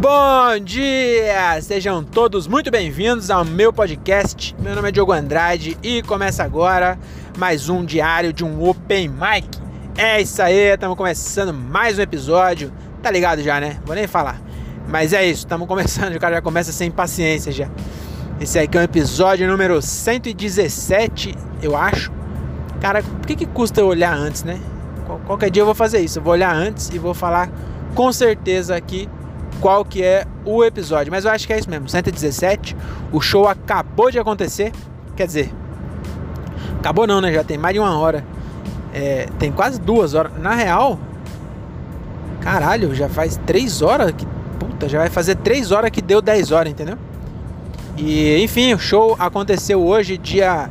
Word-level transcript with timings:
Bom 0.00 0.58
dia! 0.64 1.60
Sejam 1.60 2.02
todos 2.02 2.46
muito 2.46 2.70
bem-vindos 2.70 3.30
ao 3.30 3.44
meu 3.44 3.70
podcast. 3.70 4.56
Meu 4.58 4.74
nome 4.74 4.88
é 4.88 4.92
Diogo 4.92 5.12
Andrade 5.12 5.76
e 5.82 6.02
começa 6.02 6.42
agora 6.42 6.98
mais 7.36 7.68
um 7.68 7.84
diário 7.84 8.32
de 8.32 8.42
um 8.42 8.66
Open 8.66 9.08
Mic. 9.10 9.46
É 9.98 10.18
isso 10.18 10.40
aí, 10.40 10.72
estamos 10.72 10.96
começando 10.96 11.52
mais 11.52 11.98
um 11.98 12.00
episódio. 12.00 12.72
Tá 13.02 13.10
ligado 13.10 13.42
já, 13.42 13.60
né? 13.60 13.78
Vou 13.84 13.94
nem 13.94 14.06
falar. 14.06 14.40
Mas 14.88 15.12
é 15.12 15.22
isso, 15.22 15.40
estamos 15.40 15.68
começando, 15.68 16.14
o 16.16 16.18
cara 16.18 16.36
já 16.36 16.40
começa 16.40 16.72
sem 16.72 16.90
paciência 16.90 17.52
já. 17.52 17.68
Esse 18.40 18.58
aqui 18.58 18.78
é 18.78 18.80
o 18.80 18.84
episódio 18.84 19.46
número 19.46 19.82
117, 19.82 21.36
eu 21.62 21.76
acho. 21.76 22.10
Cara, 22.80 23.02
por 23.02 23.26
que, 23.26 23.36
que 23.36 23.44
custa 23.44 23.82
eu 23.82 23.86
olhar 23.86 24.16
antes, 24.16 24.44
né? 24.44 24.58
Qualquer 25.26 25.50
dia 25.50 25.60
eu 25.60 25.66
vou 25.66 25.74
fazer 25.74 26.00
isso. 26.00 26.20
Eu 26.20 26.22
vou 26.22 26.32
olhar 26.32 26.54
antes 26.54 26.88
e 26.88 26.98
vou 26.98 27.12
falar 27.12 27.50
com 27.94 28.10
certeza 28.10 28.74
aqui 28.74 29.06
qual 29.60 29.84
que 29.84 30.02
é 30.02 30.26
o 30.44 30.64
episódio. 30.64 31.10
Mas 31.10 31.24
eu 31.24 31.30
acho 31.30 31.46
que 31.46 31.52
é 31.52 31.58
isso 31.58 31.70
mesmo, 31.70 31.88
117. 31.88 32.76
O 33.12 33.20
show 33.20 33.48
acabou 33.48 34.10
de 34.10 34.18
acontecer. 34.18 34.72
Quer 35.16 35.26
dizer, 35.26 35.52
acabou 36.78 37.06
não, 37.06 37.20
né? 37.20 37.32
Já 37.32 37.44
tem 37.44 37.58
mais 37.58 37.74
de 37.74 37.80
uma 37.80 37.98
hora. 37.98 38.24
É, 38.92 39.26
tem 39.38 39.52
quase 39.52 39.80
duas 39.80 40.14
horas. 40.14 40.32
Na 40.38 40.54
real, 40.54 40.98
caralho, 42.40 42.94
já 42.94 43.08
faz 43.08 43.38
três 43.46 43.82
horas 43.82 44.12
que. 44.12 44.26
Puta, 44.58 44.88
já 44.88 44.98
vai 44.98 45.10
fazer 45.10 45.36
três 45.36 45.72
horas 45.72 45.90
que 45.90 46.02
deu 46.02 46.20
10 46.20 46.52
horas, 46.52 46.70
entendeu? 46.70 46.98
E 47.96 48.42
enfim, 48.42 48.74
o 48.74 48.78
show 48.78 49.16
aconteceu 49.18 49.82
hoje, 49.82 50.16
dia 50.18 50.70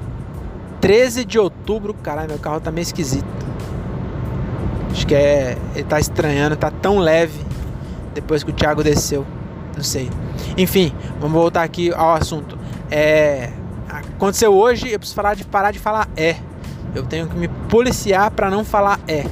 13 0.82 1.26
de 1.26 1.40
outubro. 1.40 1.94
Caralho, 1.94 2.30
meu 2.30 2.40
carro 2.40 2.60
tá 2.60 2.72
meio 2.72 2.84
esquisito. 2.84 3.26
Acho 4.92 5.06
que 5.06 5.16
é. 5.16 5.58
Ele 5.76 5.84
tá 5.84 6.00
estranhando, 6.00 6.56
tá 6.56 6.72
tão 6.72 7.00
leve 7.00 7.50
depois 8.22 8.44
que 8.44 8.52
o 8.52 8.54
Thiago 8.54 8.84
desceu. 8.84 9.26
Não 9.76 9.84
sei. 9.84 10.10
Enfim, 10.58 10.94
vamos 11.20 11.40
voltar 11.40 11.64
aqui 11.64 11.94
ao 11.94 12.14
assunto. 12.14 12.58
É, 12.92 13.50
aconteceu 13.90 14.54
hoje, 14.54 14.92
eu 14.92 15.00
preciso 15.00 15.16
falar 15.16 15.36
de 15.36 15.46
parar 15.46 15.72
de 15.72 15.80
falar 15.80 16.08
é. 16.18 16.36
Eu 16.94 17.04
tenho 17.04 17.28
que 17.28 17.38
me 17.38 17.48
policiar 17.48 18.32
para 18.32 18.50
não 18.50 18.66
falar 18.66 19.00
é. 19.08 19.26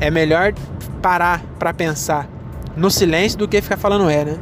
É 0.00 0.10
melhor 0.10 0.52
parar 1.00 1.42
para 1.58 1.72
pensar 1.72 2.28
no 2.76 2.90
silêncio 2.90 3.38
do 3.38 3.48
que 3.48 3.60
ficar 3.60 3.76
falando 3.76 4.08
é, 4.08 4.24
né? 4.24 4.38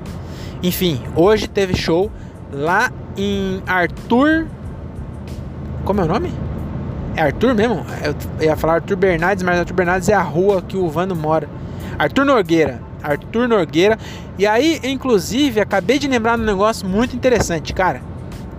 Enfim, 0.62 1.00
hoje 1.14 1.46
teve 1.46 1.76
show 1.76 2.10
lá 2.52 2.90
em 3.16 3.62
Arthur. 3.66 4.46
Como 5.84 6.00
é 6.00 6.04
o 6.04 6.06
nome? 6.06 6.32
É 7.16 7.22
Arthur 7.22 7.54
mesmo? 7.54 7.84
Eu 8.02 8.44
ia 8.44 8.56
falar 8.56 8.74
Arthur 8.74 8.96
Bernardes, 8.96 9.42
mas 9.42 9.58
Arthur 9.58 9.74
Bernardes 9.74 10.08
é 10.08 10.14
a 10.14 10.22
rua 10.22 10.62
que 10.62 10.76
o 10.76 10.88
Vando 10.88 11.14
mora. 11.14 11.48
Arthur 11.98 12.24
Nogueira. 12.24 12.87
Arthur 13.02 13.48
Nogueira. 13.48 13.98
E 14.38 14.46
aí, 14.46 14.80
inclusive, 14.84 15.60
acabei 15.60 15.98
de 15.98 16.08
lembrar 16.08 16.36
de 16.36 16.42
um 16.42 16.46
negócio 16.46 16.88
muito 16.88 17.14
interessante, 17.14 17.72
cara, 17.72 18.02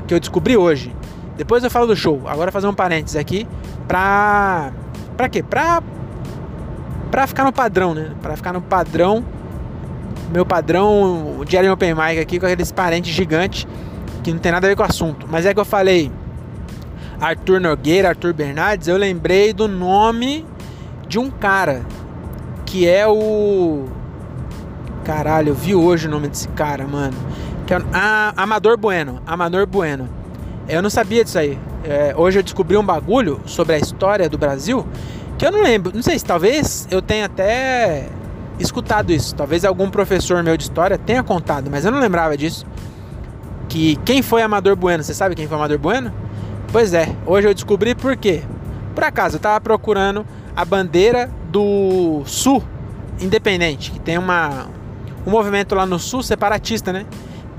que 0.08 0.14
eu 0.14 0.20
descobri 0.20 0.58
hoje. 0.58 0.96
Depois 1.38 1.64
eu 1.64 1.70
falo 1.70 1.88
do 1.88 1.96
show. 1.96 2.22
Agora 2.28 2.52
fazer 2.52 2.68
um 2.68 2.74
parênteses 2.74 3.16
aqui 3.16 3.48
pra 3.88 4.72
pra 5.16 5.30
quê? 5.30 5.42
Pra 5.42 5.82
pra 7.10 7.26
ficar 7.26 7.44
no 7.44 7.54
padrão, 7.54 7.94
né? 7.94 8.12
Pra 8.22 8.36
ficar 8.36 8.54
no 8.54 8.62
padrão 8.62 9.24
meu 10.32 10.46
padrão, 10.46 11.38
o 11.40 11.46
Diário 11.46 11.72
Open 11.72 11.96
Mic 11.96 12.20
aqui 12.20 12.40
com 12.40 12.46
aqueles 12.46 12.72
parentes 12.72 13.12
gigantes 13.12 13.68
que 14.24 14.32
não 14.32 14.40
tem 14.40 14.52
nada 14.52 14.68
a 14.68 14.70
ver 14.70 14.76
com 14.76 14.84
o 14.84 14.86
assunto. 14.86 15.28
Mas 15.30 15.46
é 15.46 15.54
que 15.54 15.60
eu 15.60 15.66
falei 15.66 16.12
Arthur 17.20 17.60
Nogueira, 17.60 18.10
Arthur 18.10 18.34
Bernardes, 18.34 18.88
eu 18.88 18.96
lembrei 18.98 19.54
do 19.54 19.68
nome 19.68 20.46
de 21.08 21.18
um 21.18 21.32
cara 21.32 21.84
que 22.66 22.88
é 22.88 23.08
o 23.08 23.88
Caralho, 25.10 25.50
eu 25.50 25.56
vi 25.56 25.74
hoje 25.74 26.08
o 26.08 26.12
nome 26.12 26.28
desse 26.28 26.48
cara, 26.50 26.86
mano. 26.86 27.18
Que 27.66 27.74
é 27.74 27.82
ah, 27.92 28.32
Amador 28.38 28.78
Bueno. 28.78 29.20
Amador 29.26 29.66
Bueno. 29.66 30.08
Eu 30.68 30.84
não 30.84 30.90
sabia 30.92 31.24
disso 31.24 31.40
aí. 31.40 31.58
É, 31.84 32.14
hoje 32.16 32.38
eu 32.38 32.44
descobri 32.44 32.78
um 32.78 32.84
bagulho 32.84 33.42
sobre 33.44 33.74
a 33.74 33.80
história 33.80 34.30
do 34.30 34.38
Brasil 34.38 34.86
que 35.36 35.48
eu 35.48 35.52
não 35.52 35.64
lembro. 35.64 35.92
Não 35.96 36.04
sei 36.04 36.20
se 36.20 36.24
talvez 36.24 36.88
eu 36.92 37.02
tenha 37.02 37.26
até 37.26 38.08
escutado 38.60 39.12
isso. 39.12 39.34
Talvez 39.34 39.66
algum 39.66 39.90
professor 39.90 40.44
meu 40.44 40.56
de 40.56 40.62
história 40.62 40.96
tenha 40.96 41.24
contado, 41.24 41.72
mas 41.72 41.86
eu 41.86 41.92
não 41.92 42.00
lembrava 42.00 42.38
disso. 42.38 42.64
Que 43.68 43.96
quem 44.06 44.22
foi 44.22 44.44
Amador 44.44 44.76
Bueno? 44.76 45.04
Você 45.04 45.16
sabe 45.16 45.34
quem 45.34 45.48
foi 45.48 45.58
Amador 45.58 45.80
Bueno? 45.80 46.14
Pois 46.72 46.94
é, 46.94 47.16
hoje 47.26 47.48
eu 47.48 47.54
descobri 47.56 47.96
por 47.96 48.16
quê. 48.16 48.44
Por 48.94 49.04
acaso, 49.04 49.38
eu 49.38 49.40
tava 49.40 49.60
procurando 49.60 50.24
a 50.56 50.64
bandeira 50.64 51.32
do 51.50 52.22
Sul 52.28 52.62
Independente, 53.20 53.92
que 53.92 54.00
tem 54.00 54.18
uma, 54.18 54.68
um 55.26 55.32
movimento 55.32 55.76
lá 55.76 55.86
no 55.86 56.00
sul 56.00 56.24
separatista, 56.24 56.92
né? 56.94 57.06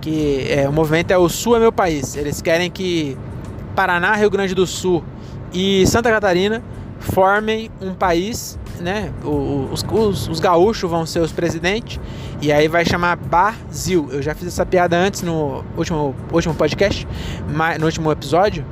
Que 0.00 0.46
é, 0.50 0.68
o 0.68 0.72
movimento 0.72 1.10
é 1.10 1.18
o 1.18 1.28
Sul 1.28 1.56
é 1.56 1.60
meu 1.60 1.72
país. 1.72 2.16
Eles 2.16 2.40
querem 2.40 2.70
que 2.70 3.16
Paraná, 3.74 4.14
Rio 4.14 4.30
Grande 4.30 4.54
do 4.54 4.66
Sul 4.66 5.04
e 5.52 5.86
Santa 5.86 6.10
Catarina 6.10 6.62
formem 7.00 7.70
um 7.80 7.92
país, 7.94 8.58
né? 8.78 9.12
Os, 9.22 9.84
os, 9.90 10.28
os 10.28 10.40
gaúchos 10.40 10.90
vão 10.90 11.04
ser 11.04 11.20
os 11.20 11.32
presidentes 11.32 12.00
e 12.40 12.50
aí 12.50 12.68
vai 12.68 12.84
chamar 12.84 13.16
Brasil. 13.16 14.08
Eu 14.10 14.22
já 14.22 14.34
fiz 14.34 14.48
essa 14.48 14.64
piada 14.64 14.96
antes 14.96 15.22
no 15.22 15.64
último, 15.76 16.14
último 16.32 16.54
podcast, 16.54 17.06
no 17.78 17.86
último 17.86 18.10
episódio, 18.10 18.64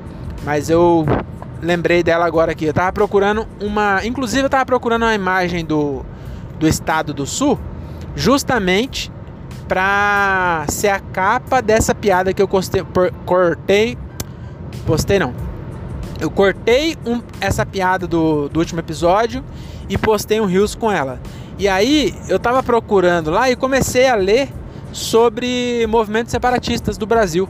mas 0.44 0.70
eu 0.70 1.04
lembrei 1.60 2.02
dela 2.02 2.24
agora 2.26 2.52
aqui. 2.52 2.64
Eu 2.64 2.74
tava 2.74 2.92
procurando 2.92 3.46
uma. 3.60 4.04
Inclusive, 4.04 4.44
eu 4.44 4.50
tava 4.50 4.64
procurando 4.64 5.02
uma 5.02 5.14
imagem 5.14 5.64
do, 5.64 6.04
do 6.58 6.66
estado 6.66 7.12
do 7.12 7.26
sul 7.26 7.58
justamente 8.18 9.12
para 9.68 10.64
ser 10.68 10.88
a 10.88 10.98
capa 10.98 11.62
dessa 11.62 11.94
piada 11.94 12.34
que 12.34 12.42
eu 12.42 12.48
cortei. 13.24 13.96
Postei 14.84 15.20
não. 15.20 15.32
Eu 16.20 16.28
cortei 16.28 16.96
um, 17.06 17.22
essa 17.40 17.64
piada 17.64 18.08
do, 18.08 18.48
do 18.48 18.58
último 18.58 18.80
episódio 18.80 19.44
e 19.88 19.96
postei 19.96 20.40
um 20.40 20.46
rios 20.46 20.74
com 20.74 20.90
ela. 20.90 21.20
E 21.58 21.68
aí 21.68 22.12
eu 22.28 22.40
tava 22.40 22.60
procurando 22.60 23.30
lá 23.30 23.48
e 23.50 23.54
comecei 23.54 24.08
a 24.08 24.16
ler 24.16 24.48
sobre 24.90 25.86
movimentos 25.86 26.32
separatistas 26.32 26.98
do 26.98 27.06
Brasil. 27.06 27.48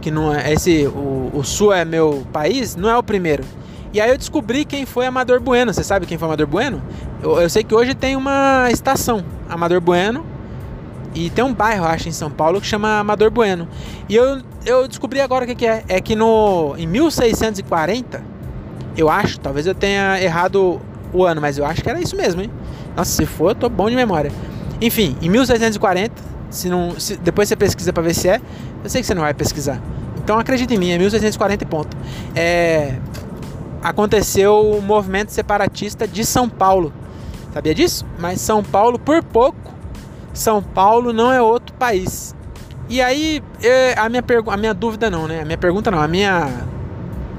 Que 0.00 0.10
não 0.10 0.34
é 0.34 0.54
esse. 0.54 0.86
O, 0.86 1.32
o 1.34 1.44
Sul 1.44 1.70
é 1.70 1.84
meu 1.84 2.26
país, 2.32 2.76
não 2.76 2.88
é 2.88 2.96
o 2.96 3.02
primeiro. 3.02 3.44
E 3.92 4.00
aí 4.00 4.10
eu 4.10 4.16
descobri 4.16 4.64
quem 4.64 4.86
foi 4.86 5.04
Amador 5.04 5.38
Bueno. 5.38 5.74
Você 5.74 5.84
sabe 5.84 6.06
quem 6.06 6.16
foi 6.16 6.26
Amador 6.26 6.46
Bueno? 6.46 6.80
Eu, 7.22 7.40
eu, 7.40 7.48
sei 7.48 7.62
que 7.62 7.74
hoje 7.74 7.94
tem 7.94 8.16
uma 8.16 8.68
estação, 8.70 9.24
Amador 9.48 9.80
Bueno, 9.80 10.26
e 11.14 11.30
tem 11.30 11.44
um 11.44 11.54
bairro, 11.54 11.84
acho, 11.84 12.08
em 12.08 12.12
São 12.12 12.30
Paulo 12.30 12.60
que 12.60 12.66
chama 12.66 12.98
Amador 12.98 13.30
Bueno. 13.30 13.68
E 14.08 14.16
eu, 14.16 14.40
eu 14.66 14.88
descobri 14.88 15.20
agora 15.20 15.44
o 15.44 15.46
que, 15.46 15.54
que 15.54 15.66
é. 15.66 15.84
É 15.88 16.00
que 16.00 16.16
no, 16.16 16.74
em 16.76 16.86
1640, 16.86 18.22
eu 18.96 19.08
acho, 19.08 19.38
talvez 19.38 19.66
eu 19.66 19.74
tenha 19.74 20.20
errado 20.20 20.80
o 21.12 21.24
ano, 21.24 21.40
mas 21.40 21.58
eu 21.58 21.64
acho 21.64 21.80
que 21.80 21.88
era 21.88 22.00
isso 22.00 22.16
mesmo, 22.16 22.42
hein? 22.42 22.50
Nossa, 22.96 23.12
se 23.12 23.24
for, 23.24 23.50
eu 23.50 23.54
tô 23.54 23.68
bom 23.68 23.88
de 23.88 23.94
memória. 23.94 24.32
Enfim, 24.80 25.16
em 25.22 25.28
1640, 25.28 26.14
se 26.50 26.68
não, 26.68 26.98
se, 26.98 27.16
depois 27.16 27.48
você 27.48 27.54
pesquisa 27.54 27.92
para 27.92 28.02
ver 28.02 28.14
se 28.14 28.28
é, 28.28 28.40
eu 28.82 28.90
sei 28.90 29.00
que 29.00 29.06
você 29.06 29.14
não 29.14 29.22
vai 29.22 29.32
pesquisar. 29.32 29.80
Então 30.22 30.38
acredita 30.38 30.74
em 30.74 30.78
mim, 30.78 30.90
é 30.90 30.98
1640 30.98 31.62
e 31.62 31.66
ponto. 31.66 31.96
É, 32.34 32.96
aconteceu 33.82 34.60
o 34.60 34.82
movimento 34.82 35.30
separatista 35.30 36.06
de 36.06 36.24
São 36.24 36.48
Paulo. 36.48 36.92
Sabia 37.52 37.74
disso? 37.74 38.06
Mas 38.18 38.40
São 38.40 38.62
Paulo, 38.62 38.98
por 38.98 39.22
pouco, 39.22 39.72
São 40.32 40.62
Paulo 40.62 41.12
não 41.12 41.32
é 41.32 41.40
outro 41.42 41.74
país. 41.74 42.34
E 42.88 43.00
aí, 43.00 43.42
é, 43.62 43.94
a 43.98 44.08
minha, 44.08 44.24
a 44.46 44.56
minha 44.56 44.74
dúvida 44.74 45.10
não, 45.10 45.28
né? 45.28 45.42
A 45.42 45.44
minha 45.44 45.58
pergunta 45.58 45.90
não, 45.90 46.00
a 46.00 46.08
minha 46.08 46.66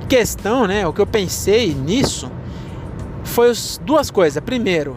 questão, 0.08 0.68
né? 0.68 0.88
O 0.88 0.94
que 0.94 1.02
eu 1.02 1.08
pensei 1.08 1.74
nisso 1.74 2.32
foi 3.24 3.52
duas 3.82 4.12
coisas. 4.12 4.42
Primeiro, 4.44 4.96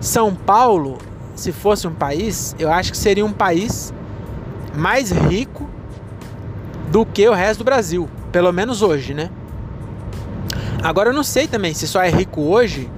São 0.00 0.34
Paulo, 0.34 0.98
se 1.34 1.50
fosse 1.50 1.86
um 1.88 1.94
país, 1.94 2.54
eu 2.58 2.70
acho 2.70 2.92
que 2.92 2.96
seria 2.98 3.24
um 3.24 3.32
país 3.32 3.92
mais 4.74 5.10
rico 5.10 5.68
do 6.90 7.04
que 7.04 7.28
o 7.28 7.32
resto 7.32 7.58
do 7.58 7.64
Brasil. 7.64 8.08
Pelo 8.30 8.52
menos 8.52 8.82
hoje, 8.82 9.14
né? 9.14 9.30
Agora 10.82 11.10
eu 11.10 11.14
não 11.14 11.22
sei 11.24 11.46
também 11.46 11.74
se 11.74 11.86
só 11.86 12.02
é 12.02 12.10
rico 12.10 12.40
hoje, 12.40 12.90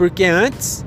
porque 0.00 0.24
antes 0.24 0.82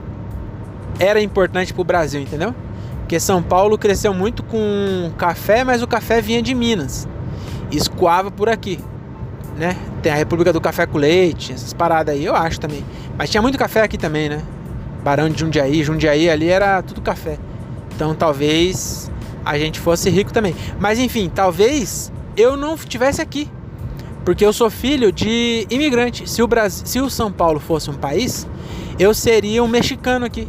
era 0.99 1.21
importante 1.21 1.71
para 1.71 1.81
o 1.81 1.85
Brasil, 1.85 2.19
entendeu? 2.19 2.55
Porque 3.01 3.19
São 3.19 3.43
Paulo 3.43 3.77
cresceu 3.77 4.11
muito 4.11 4.41
com 4.41 5.11
café, 5.19 5.63
mas 5.63 5.83
o 5.83 5.87
café 5.87 6.19
vinha 6.19 6.41
de 6.41 6.55
Minas, 6.55 7.07
escoava 7.71 8.31
por 8.31 8.49
aqui, 8.49 8.79
né? 9.55 9.77
Tem 10.01 10.11
a 10.11 10.15
República 10.15 10.51
do 10.51 10.59
Café 10.59 10.87
com 10.87 10.97
Leite, 10.97 11.53
essas 11.53 11.73
paradas 11.73 12.15
aí, 12.15 12.25
eu 12.25 12.35
acho 12.35 12.59
também. 12.59 12.83
Mas 13.15 13.29
tinha 13.29 13.39
muito 13.39 13.55
café 13.55 13.83
aqui 13.83 13.99
também, 13.99 14.29
né? 14.29 14.41
Barão 15.03 15.29
de 15.29 15.39
Jundiaí, 15.39 15.83
Jundiaí 15.83 16.27
ali 16.27 16.49
era 16.49 16.81
tudo 16.81 16.99
café. 16.99 17.37
Então 17.95 18.15
talvez 18.15 19.11
a 19.45 19.59
gente 19.59 19.79
fosse 19.79 20.09
rico 20.09 20.33
também. 20.33 20.55
Mas 20.79 20.97
enfim, 20.97 21.29
talvez 21.29 22.11
eu 22.35 22.57
não 22.57 22.75
tivesse 22.75 23.21
aqui. 23.21 23.47
Porque 24.25 24.45
eu 24.45 24.53
sou 24.53 24.69
filho 24.69 25.11
de 25.11 25.67
imigrante. 25.69 26.29
Se 26.29 26.41
o, 26.41 26.47
Brasil, 26.47 26.85
se 26.85 26.99
o 26.99 27.09
São 27.09 27.31
Paulo 27.31 27.59
fosse 27.59 27.89
um 27.89 27.93
país, 27.93 28.47
eu 28.97 29.13
seria 29.13 29.63
um 29.63 29.67
mexicano 29.67 30.25
aqui. 30.25 30.47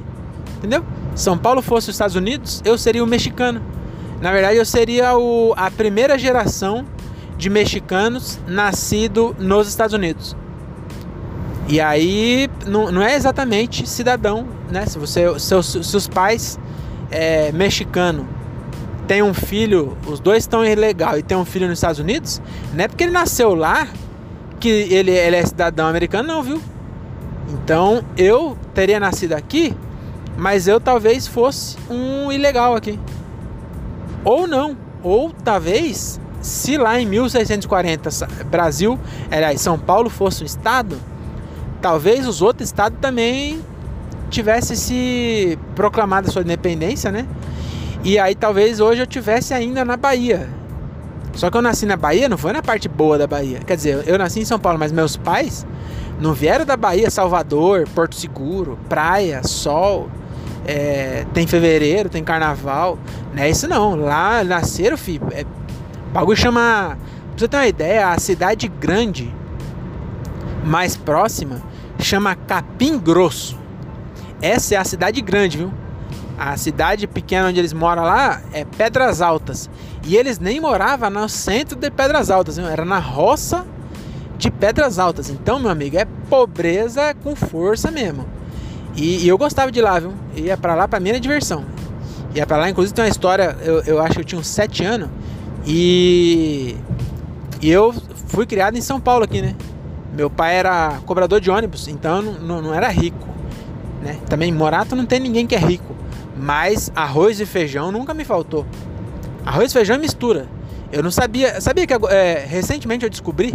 Entendeu? 0.58 0.84
São 1.14 1.36
Paulo 1.36 1.62
fosse 1.62 1.90
os 1.90 1.94
Estados 1.94 2.16
Unidos, 2.16 2.62
eu 2.64 2.76
seria 2.76 3.02
o 3.02 3.06
mexicano. 3.06 3.62
Na 4.20 4.32
verdade, 4.32 4.56
eu 4.56 4.64
seria 4.64 5.16
o, 5.16 5.52
a 5.56 5.70
primeira 5.70 6.18
geração 6.18 6.84
de 7.36 7.50
mexicanos 7.50 8.38
nascido 8.46 9.34
nos 9.38 9.68
Estados 9.68 9.94
Unidos. 9.94 10.36
E 11.68 11.80
aí 11.80 12.48
não, 12.66 12.90
não 12.90 13.02
é 13.02 13.14
exatamente 13.14 13.88
cidadão, 13.88 14.46
né? 14.70 14.86
Se 14.86 14.98
você, 14.98 15.38
seus, 15.38 15.66
seus 15.66 16.08
pais 16.08 16.58
é 17.10 17.52
mexicano 17.52 18.26
tem 19.06 19.22
um 19.22 19.34
filho, 19.34 19.96
os 20.06 20.20
dois 20.20 20.44
estão 20.44 20.64
ilegal 20.64 21.18
e 21.18 21.22
tem 21.22 21.36
um 21.36 21.44
filho 21.44 21.68
nos 21.68 21.78
Estados 21.78 21.98
Unidos, 21.98 22.40
não 22.72 22.84
é 22.84 22.88
porque 22.88 23.04
ele 23.04 23.12
nasceu 23.12 23.54
lá 23.54 23.86
que 24.58 24.68
ele, 24.68 25.10
ele 25.10 25.36
é 25.36 25.44
cidadão 25.44 25.86
americano, 25.86 26.28
não, 26.28 26.42
viu? 26.42 26.60
Então 27.50 28.02
eu 28.16 28.56
teria 28.72 28.98
nascido 28.98 29.34
aqui, 29.34 29.74
mas 30.36 30.66
eu 30.66 30.80
talvez 30.80 31.26
fosse 31.26 31.76
um 31.90 32.32
ilegal 32.32 32.74
aqui. 32.74 32.98
Ou 34.24 34.46
não, 34.46 34.76
ou 35.02 35.30
talvez 35.30 36.18
se 36.40 36.76
lá 36.76 37.00
em 37.00 37.06
1640 37.06 38.10
Brasil, 38.50 38.98
aliás, 39.30 39.60
São 39.60 39.78
Paulo 39.78 40.08
fosse 40.10 40.42
um 40.42 40.46
estado, 40.46 40.98
talvez 41.80 42.26
os 42.26 42.42
outros 42.42 42.68
estados 42.68 42.98
também 43.00 43.62
tivessem 44.30 44.76
se 44.76 45.58
proclamado 45.74 46.28
a 46.28 46.30
sua 46.32 46.42
independência, 46.42 47.10
né? 47.12 47.26
E 48.04 48.18
aí 48.18 48.34
talvez 48.34 48.80
hoje 48.80 49.00
eu 49.00 49.06
tivesse 49.06 49.54
ainda 49.54 49.82
na 49.82 49.96
Bahia. 49.96 50.46
Só 51.32 51.50
que 51.50 51.56
eu 51.56 51.62
nasci 51.62 51.86
na 51.86 51.96
Bahia, 51.96 52.28
não 52.28 52.36
foi 52.36 52.52
na 52.52 52.62
parte 52.62 52.86
boa 52.86 53.16
da 53.16 53.26
Bahia. 53.26 53.60
Quer 53.66 53.76
dizer, 53.76 54.04
eu 54.06 54.18
nasci 54.18 54.40
em 54.40 54.44
São 54.44 54.58
Paulo, 54.58 54.78
mas 54.78 54.92
meus 54.92 55.16
pais 55.16 55.66
não 56.20 56.34
vieram 56.34 56.66
da 56.66 56.76
Bahia, 56.76 57.10
Salvador, 57.10 57.88
Porto 57.94 58.14
Seguro, 58.14 58.78
praia, 58.88 59.42
sol. 59.42 60.10
É, 60.66 61.26
tem 61.32 61.46
fevereiro, 61.46 62.08
tem 62.10 62.22
carnaval. 62.22 62.98
Não 63.34 63.42
é 63.42 63.48
isso 63.50 63.66
não. 63.66 63.96
Lá 63.96 64.44
nasceram, 64.44 64.96
filho. 64.96 65.26
É, 65.32 65.44
bagulho 66.12 66.36
chama. 66.36 66.98
Pra 67.30 67.38
você 67.38 67.48
ter 67.48 67.56
uma 67.56 67.66
ideia, 67.66 68.10
a 68.10 68.18
cidade 68.18 68.68
grande 68.68 69.34
mais 70.64 70.94
próxima 70.94 71.60
chama 71.98 72.36
Capim 72.36 72.98
Grosso. 72.98 73.58
Essa 74.40 74.74
é 74.74 74.78
a 74.78 74.84
cidade 74.84 75.20
grande, 75.20 75.58
viu? 75.58 75.72
A 76.38 76.56
cidade 76.56 77.06
pequena 77.06 77.48
onde 77.48 77.58
eles 77.58 77.72
moram 77.72 78.02
lá 78.02 78.42
é 78.52 78.64
Pedras 78.64 79.20
Altas. 79.20 79.70
E 80.04 80.16
eles 80.16 80.38
nem 80.38 80.60
moravam 80.60 81.08
no 81.10 81.28
centro 81.28 81.78
de 81.78 81.90
Pedras 81.90 82.31
Altas, 82.31 82.56
viu? 82.56 82.66
era 82.66 82.84
na 82.84 82.98
roça 82.98 83.64
de 84.36 84.50
Pedras 84.50 84.98
Altas. 84.98 85.31
Então, 85.31 85.58
meu 85.58 85.70
amigo, 85.70 85.96
é 85.96 86.06
pobreza 86.28 87.14
com 87.22 87.36
força 87.36 87.90
mesmo. 87.90 88.26
E, 88.96 89.25
e 89.25 89.28
eu 89.28 89.38
gostava 89.38 89.70
de 89.70 89.81
lá, 89.81 89.98
viu? 89.98 90.12
Ia 90.34 90.56
pra 90.56 90.75
lá, 90.75 90.86
pra 90.88 91.00
mim 91.00 91.10
era 91.10 91.20
diversão. 91.20 91.64
Ia 92.34 92.46
pra 92.46 92.56
lá, 92.56 92.69
inclusive 92.69 92.94
tem 92.94 93.04
uma 93.04 93.10
história, 93.10 93.56
eu, 93.62 93.82
eu 93.84 94.00
acho 94.00 94.14
que 94.14 94.20
eu 94.20 94.25
tinha 94.25 94.40
uns 94.40 94.48
7 94.48 94.84
anos. 94.84 95.08
E, 95.66 96.76
e 97.62 97.70
eu 97.70 97.94
fui 98.26 98.44
criado 98.44 98.76
em 98.76 98.81
São 98.81 99.00
Paulo 99.00 99.25
aqui, 99.25 99.40
né? 99.40 99.54
Meu 100.12 100.28
pai 100.28 100.56
era 100.56 100.98
cobrador 101.06 101.40
de 101.40 101.50
ônibus, 101.50 101.88
então 101.88 102.20
não, 102.20 102.32
não, 102.34 102.62
não 102.62 102.75
era 102.75 102.88
rico. 102.88 103.26
Né? 104.02 104.19
Também 104.28 104.52
Morato 104.52 104.94
não 104.94 105.06
tem 105.06 105.19
ninguém 105.19 105.46
que 105.46 105.54
é 105.54 105.58
rico. 105.58 105.94
Mas 106.44 106.93
arroz 106.94 107.41
e 107.41 107.46
feijão 107.46 107.91
nunca 107.91 108.12
me 108.12 108.23
faltou. 108.23 108.67
Arroz, 109.46 109.73
feijão 109.73 109.96
e 109.96 109.99
mistura. 109.99 110.46
Eu 110.93 111.02
não 111.02 111.11
sabia. 111.11 111.58
Sabia 111.58 111.87
que 111.87 111.94
é, 112.11 112.44
recentemente 112.46 113.02
eu 113.02 113.08
descobri 113.08 113.55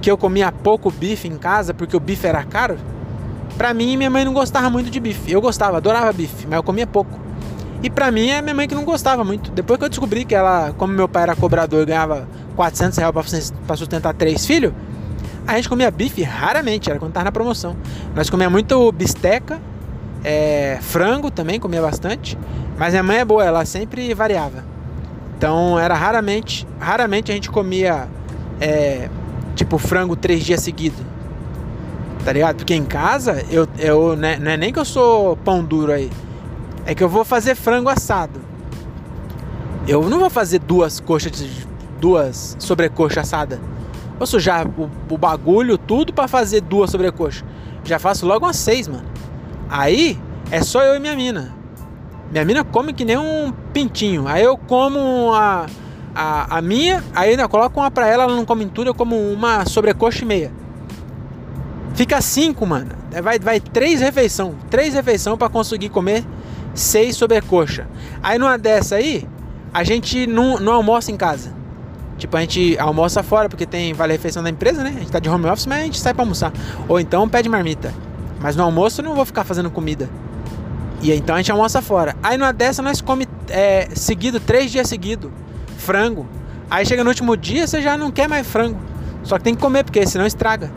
que 0.00 0.10
eu 0.10 0.16
comia 0.16 0.50
pouco 0.50 0.90
bife 0.90 1.28
em 1.28 1.36
casa 1.36 1.74
porque 1.74 1.94
o 1.94 2.00
bife 2.00 2.26
era 2.26 2.42
caro? 2.44 2.78
Pra 3.58 3.74
mim, 3.74 3.94
minha 3.94 4.08
mãe 4.08 4.24
não 4.24 4.32
gostava 4.32 4.70
muito 4.70 4.88
de 4.88 4.98
bife. 4.98 5.30
Eu 5.30 5.42
gostava, 5.42 5.76
adorava 5.76 6.10
bife, 6.10 6.46
mas 6.46 6.56
eu 6.56 6.62
comia 6.62 6.86
pouco. 6.86 7.20
E 7.82 7.90
pra 7.90 8.10
mim, 8.10 8.30
é 8.30 8.40
minha 8.40 8.54
mãe 8.54 8.66
que 8.66 8.74
não 8.74 8.86
gostava 8.86 9.22
muito. 9.22 9.50
Depois 9.50 9.78
que 9.78 9.84
eu 9.84 9.90
descobri 9.90 10.24
que 10.24 10.34
ela, 10.34 10.72
como 10.78 10.94
meu 10.94 11.10
pai 11.10 11.24
era 11.24 11.36
cobrador 11.36 11.82
e 11.82 11.84
ganhava 11.84 12.26
400 12.56 12.96
reais 12.96 13.52
pra 13.66 13.76
sustentar 13.76 14.14
três 14.14 14.46
filhos, 14.46 14.72
a 15.46 15.56
gente 15.56 15.68
comia 15.68 15.90
bife 15.90 16.22
raramente, 16.22 16.88
era 16.88 16.98
quando 16.98 17.12
tava 17.12 17.24
na 17.24 17.32
promoção. 17.32 17.76
Nós 18.14 18.30
comia 18.30 18.48
muito 18.48 18.90
bisteca 18.92 19.60
é, 20.28 20.78
frango 20.82 21.30
também, 21.30 21.58
comia 21.58 21.80
bastante. 21.80 22.36
Mas 22.76 22.90
minha 22.90 23.02
mãe 23.02 23.16
é 23.16 23.24
boa, 23.24 23.42
ela 23.42 23.64
sempre 23.64 24.12
variava. 24.12 24.62
Então 25.38 25.78
era 25.78 25.94
raramente, 25.94 26.66
raramente 26.78 27.32
a 27.32 27.34
gente 27.34 27.50
comia 27.50 28.06
é, 28.60 29.08
tipo 29.54 29.78
frango 29.78 30.14
três 30.14 30.44
dias 30.44 30.60
seguidos. 30.60 31.00
Tá 32.26 32.32
ligado? 32.32 32.56
Porque 32.56 32.74
em 32.74 32.84
casa 32.84 33.42
eu, 33.50 33.66
eu 33.78 34.16
né, 34.16 34.36
não 34.36 34.50
é 34.50 34.56
nem 34.58 34.70
que 34.70 34.78
eu 34.78 34.84
sou 34.84 35.34
pão 35.38 35.64
duro 35.64 35.92
aí. 35.92 36.10
É 36.84 36.94
que 36.94 37.02
eu 37.02 37.08
vou 37.08 37.24
fazer 37.24 37.54
frango 37.54 37.88
assado. 37.88 38.38
Eu 39.86 40.10
não 40.10 40.18
vou 40.18 40.28
fazer 40.28 40.58
duas 40.58 41.00
coxas 41.00 41.32
de 41.32 41.66
duas 41.98 42.54
sobrecoxa 42.58 43.22
assada. 43.22 43.58
Vou 44.18 44.26
sujar 44.26 44.66
o, 44.66 44.90
o 45.08 45.16
bagulho 45.16 45.78
tudo 45.78 46.12
para 46.12 46.28
fazer 46.28 46.60
duas 46.60 46.90
sobrecoxas. 46.90 47.42
Já 47.82 47.98
faço 47.98 48.26
logo 48.26 48.44
umas 48.44 48.56
seis, 48.56 48.86
mano. 48.86 49.07
Aí 49.68 50.18
é 50.50 50.62
só 50.62 50.82
eu 50.82 50.96
e 50.96 50.98
minha 50.98 51.14
mina. 51.14 51.54
Minha 52.30 52.44
mina 52.44 52.64
come 52.64 52.92
que 52.92 53.04
nem 53.04 53.16
um 53.16 53.52
pintinho. 53.72 54.26
Aí 54.26 54.42
eu 54.44 54.56
como 54.56 55.32
a, 55.32 55.66
a, 56.14 56.58
a 56.58 56.62
minha, 56.62 57.02
aí 57.14 57.30
ainda 57.30 57.48
coloco 57.48 57.80
uma 57.80 57.90
pra 57.90 58.06
ela, 58.06 58.24
ela 58.24 58.36
não 58.36 58.44
come 58.44 58.66
tudo, 58.66 58.88
eu 58.88 58.94
como 58.94 59.16
uma 59.16 59.64
sobrecoxa 59.64 60.24
e 60.24 60.26
meia. 60.26 60.52
Fica 61.94 62.20
cinco, 62.20 62.66
mano. 62.66 62.90
Vai, 63.22 63.38
vai 63.38 63.60
três 63.60 64.00
refeições. 64.00 64.54
Três 64.70 64.94
refeições 64.94 65.36
para 65.36 65.48
conseguir 65.48 65.88
comer 65.88 66.24
seis 66.74 67.16
sobrecoxa. 67.16 67.88
Aí 68.22 68.38
numa 68.38 68.56
dessa 68.56 68.96
aí, 68.96 69.26
a 69.72 69.82
gente 69.84 70.26
não, 70.26 70.58
não 70.58 70.72
almoça 70.72 71.10
em 71.10 71.16
casa. 71.16 71.52
Tipo, 72.16 72.36
a 72.36 72.40
gente 72.40 72.76
almoça 72.78 73.22
fora 73.22 73.48
porque 73.48 73.64
tem 73.64 73.92
vale 73.94 74.12
refeição 74.12 74.42
da 74.42 74.50
empresa, 74.50 74.82
né? 74.82 74.92
A 74.96 74.98
gente 74.98 75.10
tá 75.10 75.18
de 75.18 75.28
home 75.28 75.46
office, 75.46 75.66
mas 75.66 75.78
a 75.78 75.84
gente 75.84 75.98
sai 75.98 76.12
pra 76.12 76.22
almoçar. 76.22 76.52
Ou 76.88 76.98
então 76.98 77.28
pede 77.28 77.48
marmita. 77.48 77.94
Mas 78.40 78.56
no 78.56 78.62
almoço 78.62 79.00
eu 79.00 79.04
não 79.04 79.14
vou 79.14 79.24
ficar 79.24 79.44
fazendo 79.44 79.70
comida. 79.70 80.08
E 81.00 81.12
então 81.12 81.34
a 81.34 81.38
gente 81.38 81.50
almoça 81.50 81.80
fora. 81.80 82.16
Aí 82.22 82.36
numa 82.36 82.52
dessa 82.52 82.82
nós 82.82 83.00
come 83.00 83.26
é, 83.48 83.88
seguido, 83.94 84.40
três 84.40 84.70
dias 84.70 84.88
seguidos, 84.88 85.30
frango. 85.76 86.26
Aí 86.70 86.84
chega 86.84 87.02
no 87.02 87.10
último 87.10 87.36
dia, 87.36 87.66
você 87.66 87.80
já 87.80 87.96
não 87.96 88.10
quer 88.10 88.28
mais 88.28 88.46
frango. 88.46 88.78
Só 89.22 89.38
que 89.38 89.44
tem 89.44 89.54
que 89.54 89.60
comer, 89.60 89.84
porque 89.84 90.06
senão 90.06 90.26
estraga. 90.26 90.70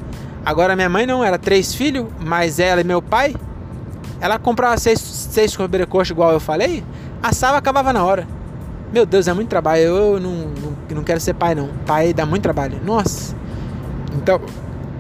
Agora 0.46 0.76
minha 0.76 0.90
mãe 0.90 1.06
não, 1.06 1.24
era 1.24 1.38
três 1.38 1.74
filhos, 1.74 2.08
mas 2.20 2.60
ela 2.60 2.82
e 2.82 2.84
meu 2.84 3.02
pai, 3.02 3.36
ela 4.20 4.40
comprava 4.40 4.78
seis, 4.78 5.00
seis 5.00 5.52
sobrecoxas, 5.52 6.12
igual 6.12 6.32
eu 6.32 6.40
falei, 6.40 6.84
assava 7.22 7.58
acabava 7.58 7.94
na 7.94 8.04
hora. 8.04 8.28
Meu 8.92 9.06
Deus, 9.06 9.28
é 9.28 9.34
muito 9.34 9.48
trabalho. 9.48 9.82
Eu 9.82 10.20
não, 10.20 10.32
não, 10.32 10.78
não 10.96 11.04
quero 11.04 11.20
ser 11.20 11.34
pai, 11.34 11.56
não. 11.56 11.70
Pai 11.86 12.14
dá 12.14 12.26
muito 12.26 12.44
trabalho. 12.44 12.80
Nossa. 12.84 13.34
Então, 14.16 14.42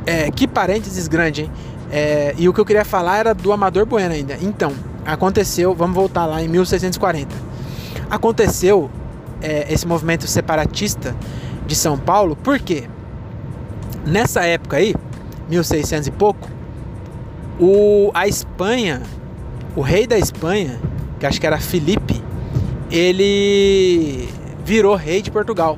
é, 0.06 0.32
que 0.32 0.48
parênteses 0.48 1.08
grande, 1.10 1.44
hein? 1.44 1.52
É, 1.92 2.34
e 2.38 2.48
o 2.48 2.54
que 2.54 2.60
eu 2.60 2.66
queria 2.66 2.86
falar 2.86 3.18
era 3.18 3.34
do 3.34 3.52
Amador 3.52 3.86
Bueno 3.86 4.14
ainda. 4.14 4.38
Então, 4.42 4.72
aconteceu, 5.06 5.76
vamos 5.76 5.96
voltar 5.96 6.26
lá 6.26 6.42
em 6.42 6.48
1640. 6.48 7.36
Aconteceu 8.10 8.90
é, 9.42 9.72
esse 9.72 9.86
movimento 9.86 10.26
separatista 10.26 11.16
de 11.68 11.76
São 11.76 11.98
Paulo, 11.98 12.36
porque 12.36 12.86
nessa 14.06 14.46
época 14.46 14.78
aí, 14.78 14.96
1600 15.50 16.08
e 16.08 16.12
pouco, 16.12 16.50
o, 17.60 18.10
a 18.14 18.28
Espanha, 18.28 19.02
o 19.76 19.82
rei 19.82 20.08
da 20.08 20.18
Espanha, 20.18 20.80
que 21.20 21.26
acho 21.26 21.40
que 21.40 21.46
era 21.46 21.60
Felipe, 21.60 22.24
ele 22.90 24.30
virou 24.66 24.96
rei 24.96 25.22
de 25.22 25.30
Portugal. 25.30 25.78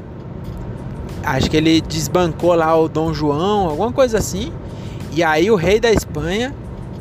Acho 1.24 1.50
que 1.50 1.58
ele 1.58 1.82
desbancou 1.82 2.54
lá 2.54 2.76
o 2.76 2.88
Dom 2.88 3.14
João, 3.14 3.70
alguma 3.70 3.92
coisa 3.92 4.18
assim, 4.18 4.52
e 5.16 5.24
aí 5.24 5.52
o 5.52 5.56
rei 5.56 5.80
da 5.80 5.92
Espanha 5.92 6.54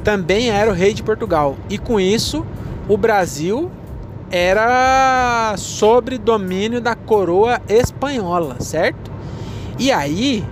também 0.05 0.51
era 0.51 0.71
o 0.71 0.75
rei 0.75 0.93
de 0.93 1.03
Portugal. 1.03 1.57
E 1.71 1.79
com 1.79 1.99
isso, 1.99 2.45
o 2.89 2.97
Brasil 2.97 3.71
era 4.31 5.55
sobre 5.57 6.19
domínio 6.19 6.81
da 6.81 6.95
coroa 6.95 7.61
espanhola, 7.69 8.57
certo? 8.61 9.11
E 9.79 9.91
aí 9.91 10.45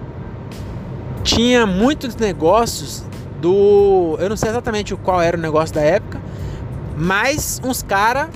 tinha 1.23 1.67
muitos 1.67 2.17
negócios 2.17 3.05
do, 3.40 4.17
eu 4.19 4.29
não 4.29 4.37
sei 4.37 4.50
exatamente 4.50 4.95
qual 4.97 5.21
era 5.21 5.37
o 5.37 5.40
negócio 5.40 5.75
da 5.75 5.81
época, 5.81 6.21
mas 6.97 7.61
uns 7.64 7.83
cara 7.83 8.29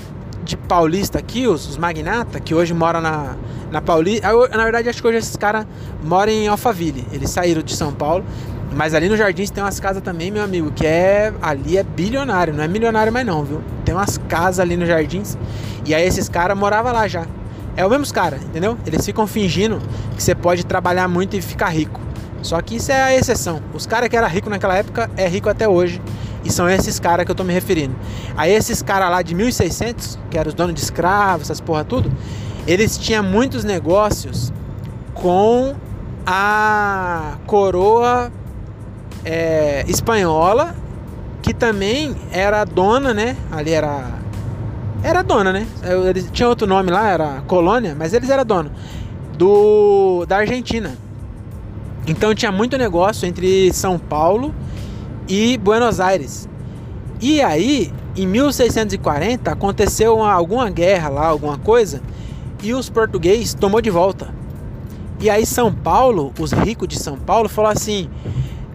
de 0.42 0.56
paulista 0.56 1.18
aqui, 1.18 1.46
os, 1.46 1.66
os 1.68 1.76
magnata 1.78 2.40
que 2.40 2.54
hoje 2.54 2.74
moram 2.74 3.00
na 3.00 3.36
na 3.74 3.82
Paulista, 3.82 4.28
na 4.56 4.62
verdade 4.62 4.88
acho 4.88 5.02
que 5.02 5.08
hoje 5.08 5.18
esses 5.18 5.34
caras 5.34 5.66
moram 6.04 6.30
em 6.30 6.46
Alphaville. 6.46 7.04
Eles 7.10 7.28
saíram 7.30 7.60
de 7.60 7.74
São 7.74 7.92
Paulo 7.92 8.24
mas 8.74 8.92
ali 8.92 9.08
no 9.08 9.16
Jardins 9.16 9.50
tem 9.50 9.62
umas 9.62 9.78
casas 9.78 10.02
também, 10.02 10.30
meu 10.30 10.42
amigo, 10.42 10.72
que 10.72 10.86
é. 10.86 11.32
Ali 11.40 11.78
é 11.78 11.82
bilionário, 11.82 12.52
não 12.52 12.64
é 12.64 12.68
milionário 12.68 13.12
mais 13.12 13.24
não, 13.24 13.44
viu? 13.44 13.62
Tem 13.84 13.94
umas 13.94 14.18
casas 14.18 14.60
ali 14.60 14.76
no 14.76 14.84
Jardins. 14.84 15.38
E 15.86 15.94
aí 15.94 16.04
esses 16.04 16.28
caras 16.28 16.58
moravam 16.58 16.92
lá 16.92 17.06
já. 17.06 17.26
É 17.76 17.86
o 17.86 17.90
mesmo 17.90 18.12
cara, 18.12 18.36
entendeu? 18.36 18.76
Eles 18.86 19.04
ficam 19.04 19.26
fingindo 19.26 19.80
que 20.16 20.22
você 20.22 20.34
pode 20.34 20.64
trabalhar 20.66 21.08
muito 21.08 21.36
e 21.36 21.42
ficar 21.42 21.68
rico. 21.68 22.00
Só 22.42 22.60
que 22.60 22.76
isso 22.76 22.92
é 22.92 23.02
a 23.02 23.16
exceção. 23.16 23.60
Os 23.72 23.86
caras 23.86 24.08
que 24.08 24.16
eram 24.16 24.28
ricos 24.28 24.50
naquela 24.50 24.76
época 24.76 25.10
é 25.16 25.26
rico 25.28 25.48
até 25.48 25.68
hoje. 25.68 26.00
E 26.44 26.50
são 26.50 26.68
esses 26.68 27.00
caras 27.00 27.24
que 27.24 27.30
eu 27.30 27.34
tô 27.34 27.42
me 27.42 27.52
referindo. 27.52 27.94
Aí 28.36 28.52
esses 28.52 28.82
caras 28.82 29.10
lá 29.10 29.22
de 29.22 29.34
1600, 29.34 30.18
que 30.30 30.36
eram 30.36 30.48
os 30.48 30.54
donos 30.54 30.74
de 30.74 30.80
escravos, 30.80 31.46
essas 31.46 31.60
porra 31.60 31.84
tudo, 31.84 32.12
eles 32.66 32.98
tinham 32.98 33.22
muitos 33.22 33.64
negócios 33.64 34.52
com 35.14 35.74
a 36.26 37.38
coroa 37.46 38.30
é, 39.24 39.84
espanhola, 39.88 40.74
que 41.42 41.54
também 41.54 42.14
era 42.30 42.64
dona, 42.64 43.14
né? 43.14 43.36
Ali 43.50 43.72
era. 43.72 44.22
Era 45.02 45.22
dona, 45.22 45.52
né? 45.52 45.66
Eles, 46.08 46.30
tinha 46.32 46.48
outro 46.48 46.66
nome 46.66 46.90
lá, 46.90 47.08
era 47.10 47.42
colônia, 47.46 47.94
mas 47.98 48.14
eles 48.14 48.30
eram 48.30 48.44
dono. 48.44 48.70
Do, 49.36 50.24
da 50.26 50.38
Argentina. 50.38 50.96
Então 52.06 52.34
tinha 52.34 52.52
muito 52.52 52.78
negócio 52.78 53.26
entre 53.26 53.72
São 53.72 53.98
Paulo 53.98 54.54
e 55.28 55.58
Buenos 55.58 56.00
Aires. 56.00 56.48
E 57.20 57.40
aí, 57.42 57.92
em 58.16 58.26
1640, 58.26 59.50
aconteceu 59.50 60.16
uma, 60.16 60.32
alguma 60.32 60.70
guerra 60.70 61.08
lá, 61.08 61.26
alguma 61.26 61.58
coisa, 61.58 62.00
e 62.62 62.72
os 62.74 62.88
portugueses 62.88 63.54
tomou 63.54 63.80
de 63.80 63.90
volta. 63.90 64.28
E 65.20 65.30
aí 65.30 65.46
São 65.46 65.72
Paulo, 65.72 66.32
os 66.38 66.52
ricos 66.52 66.88
de 66.88 66.98
São 66.98 67.16
Paulo, 67.16 67.48
falou 67.48 67.70
assim: 67.70 68.08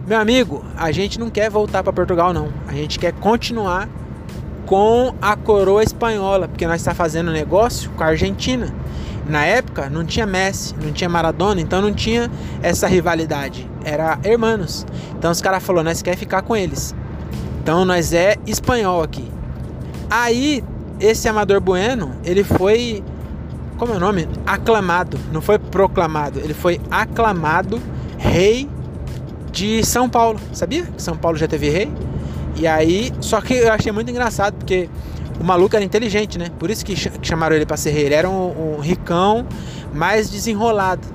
"Meu 0.06 0.18
amigo, 0.18 0.64
a 0.76 0.90
gente 0.92 1.18
não 1.18 1.30
quer 1.30 1.50
voltar 1.50 1.82
para 1.82 1.92
Portugal 1.92 2.32
não. 2.32 2.52
A 2.66 2.72
gente 2.72 2.98
quer 2.98 3.12
continuar 3.12 3.88
com 4.66 5.14
a 5.20 5.36
coroa 5.36 5.82
espanhola, 5.82 6.46
porque 6.46 6.66
nós 6.66 6.80
está 6.80 6.94
fazendo 6.94 7.30
negócio 7.30 7.90
com 7.90 8.04
a 8.04 8.06
Argentina. 8.06 8.72
Na 9.28 9.44
época 9.44 9.88
não 9.90 10.04
tinha 10.04 10.26
Messi, 10.26 10.74
não 10.82 10.92
tinha 10.92 11.08
Maradona, 11.08 11.60
então 11.60 11.80
não 11.80 11.92
tinha 11.92 12.30
essa 12.62 12.86
rivalidade. 12.86 13.68
Era 13.84 14.18
hermanos. 14.24 14.86
Então 15.16 15.30
os 15.30 15.40
caras 15.40 15.62
falaram, 15.62 15.84
nós 15.84 16.02
quer 16.02 16.16
ficar 16.16 16.42
com 16.42 16.56
eles. 16.56 16.94
Então 17.62 17.84
nós 17.84 18.12
é 18.12 18.36
espanhol 18.46 19.02
aqui. 19.02 19.30
Aí 20.08 20.64
esse 20.98 21.28
Amador 21.28 21.60
Bueno, 21.60 22.12
ele 22.24 22.42
foi 22.42 23.02
como 23.80 23.94
é 23.94 23.96
o 23.96 24.00
nome? 24.00 24.28
Aclamado, 24.46 25.18
não 25.32 25.40
foi 25.40 25.58
proclamado, 25.58 26.38
ele 26.38 26.52
foi 26.52 26.78
aclamado 26.90 27.80
rei 28.18 28.68
de 29.50 29.84
São 29.84 30.08
Paulo, 30.08 30.40
sabia? 30.52 30.86
São 30.96 31.16
Paulo 31.16 31.36
já 31.36 31.48
teve 31.48 31.68
rei. 31.68 31.92
E 32.56 32.66
aí, 32.66 33.12
só 33.20 33.40
que 33.40 33.54
eu 33.54 33.72
achei 33.72 33.92
muito 33.92 34.10
engraçado 34.10 34.54
porque 34.54 34.88
o 35.40 35.44
maluco 35.44 35.74
era 35.74 35.84
inteligente, 35.84 36.38
né? 36.38 36.48
Por 36.58 36.70
isso 36.70 36.84
que 36.84 36.94
chamaram 37.22 37.56
ele 37.56 37.64
para 37.64 37.76
ser 37.76 37.90
rei. 37.90 38.04
Ele 38.04 38.14
era 38.14 38.28
um, 38.28 38.76
um, 38.76 38.80
ricão 38.80 39.46
mais 39.94 40.28
desenrolado, 40.28 41.06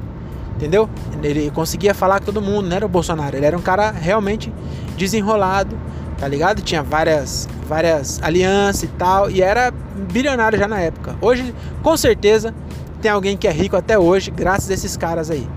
entendeu? 0.56 0.90
Ele 1.22 1.52
conseguia 1.52 1.94
falar 1.94 2.20
com 2.20 2.26
todo 2.26 2.42
mundo, 2.42 2.68
não 2.68 2.76
era 2.76 2.86
o 2.86 2.90
Bolsonaro. 2.90 3.38
Ele 3.38 3.46
era 3.46 3.58
um 3.58 3.62
cara 3.62 3.92
realmente 3.92 4.52
desenrolado, 4.98 5.78
tá 6.18 6.28
ligado? 6.28 6.62
Tinha 6.62 6.82
várias, 6.82 7.48
várias 7.68 8.20
alianças 8.24 8.84
e 8.84 8.88
tal, 8.88 9.30
e 9.30 9.42
era 9.42 9.72
bilionário 10.12 10.58
já 10.58 10.68
na 10.68 10.80
época. 10.80 11.16
Hoje, 11.22 11.54
com 11.84 11.96
certeza, 11.96 12.54
tem 13.02 13.12
alguém 13.12 13.38
que 13.38 13.48
é 13.48 13.52
rico 13.52 13.76
até 13.76 14.00
hoje, 14.00 14.32
graças 14.32 14.72
a 14.72 14.74
esses 14.74 14.98
caras 14.98 15.30
aí, 15.30 15.48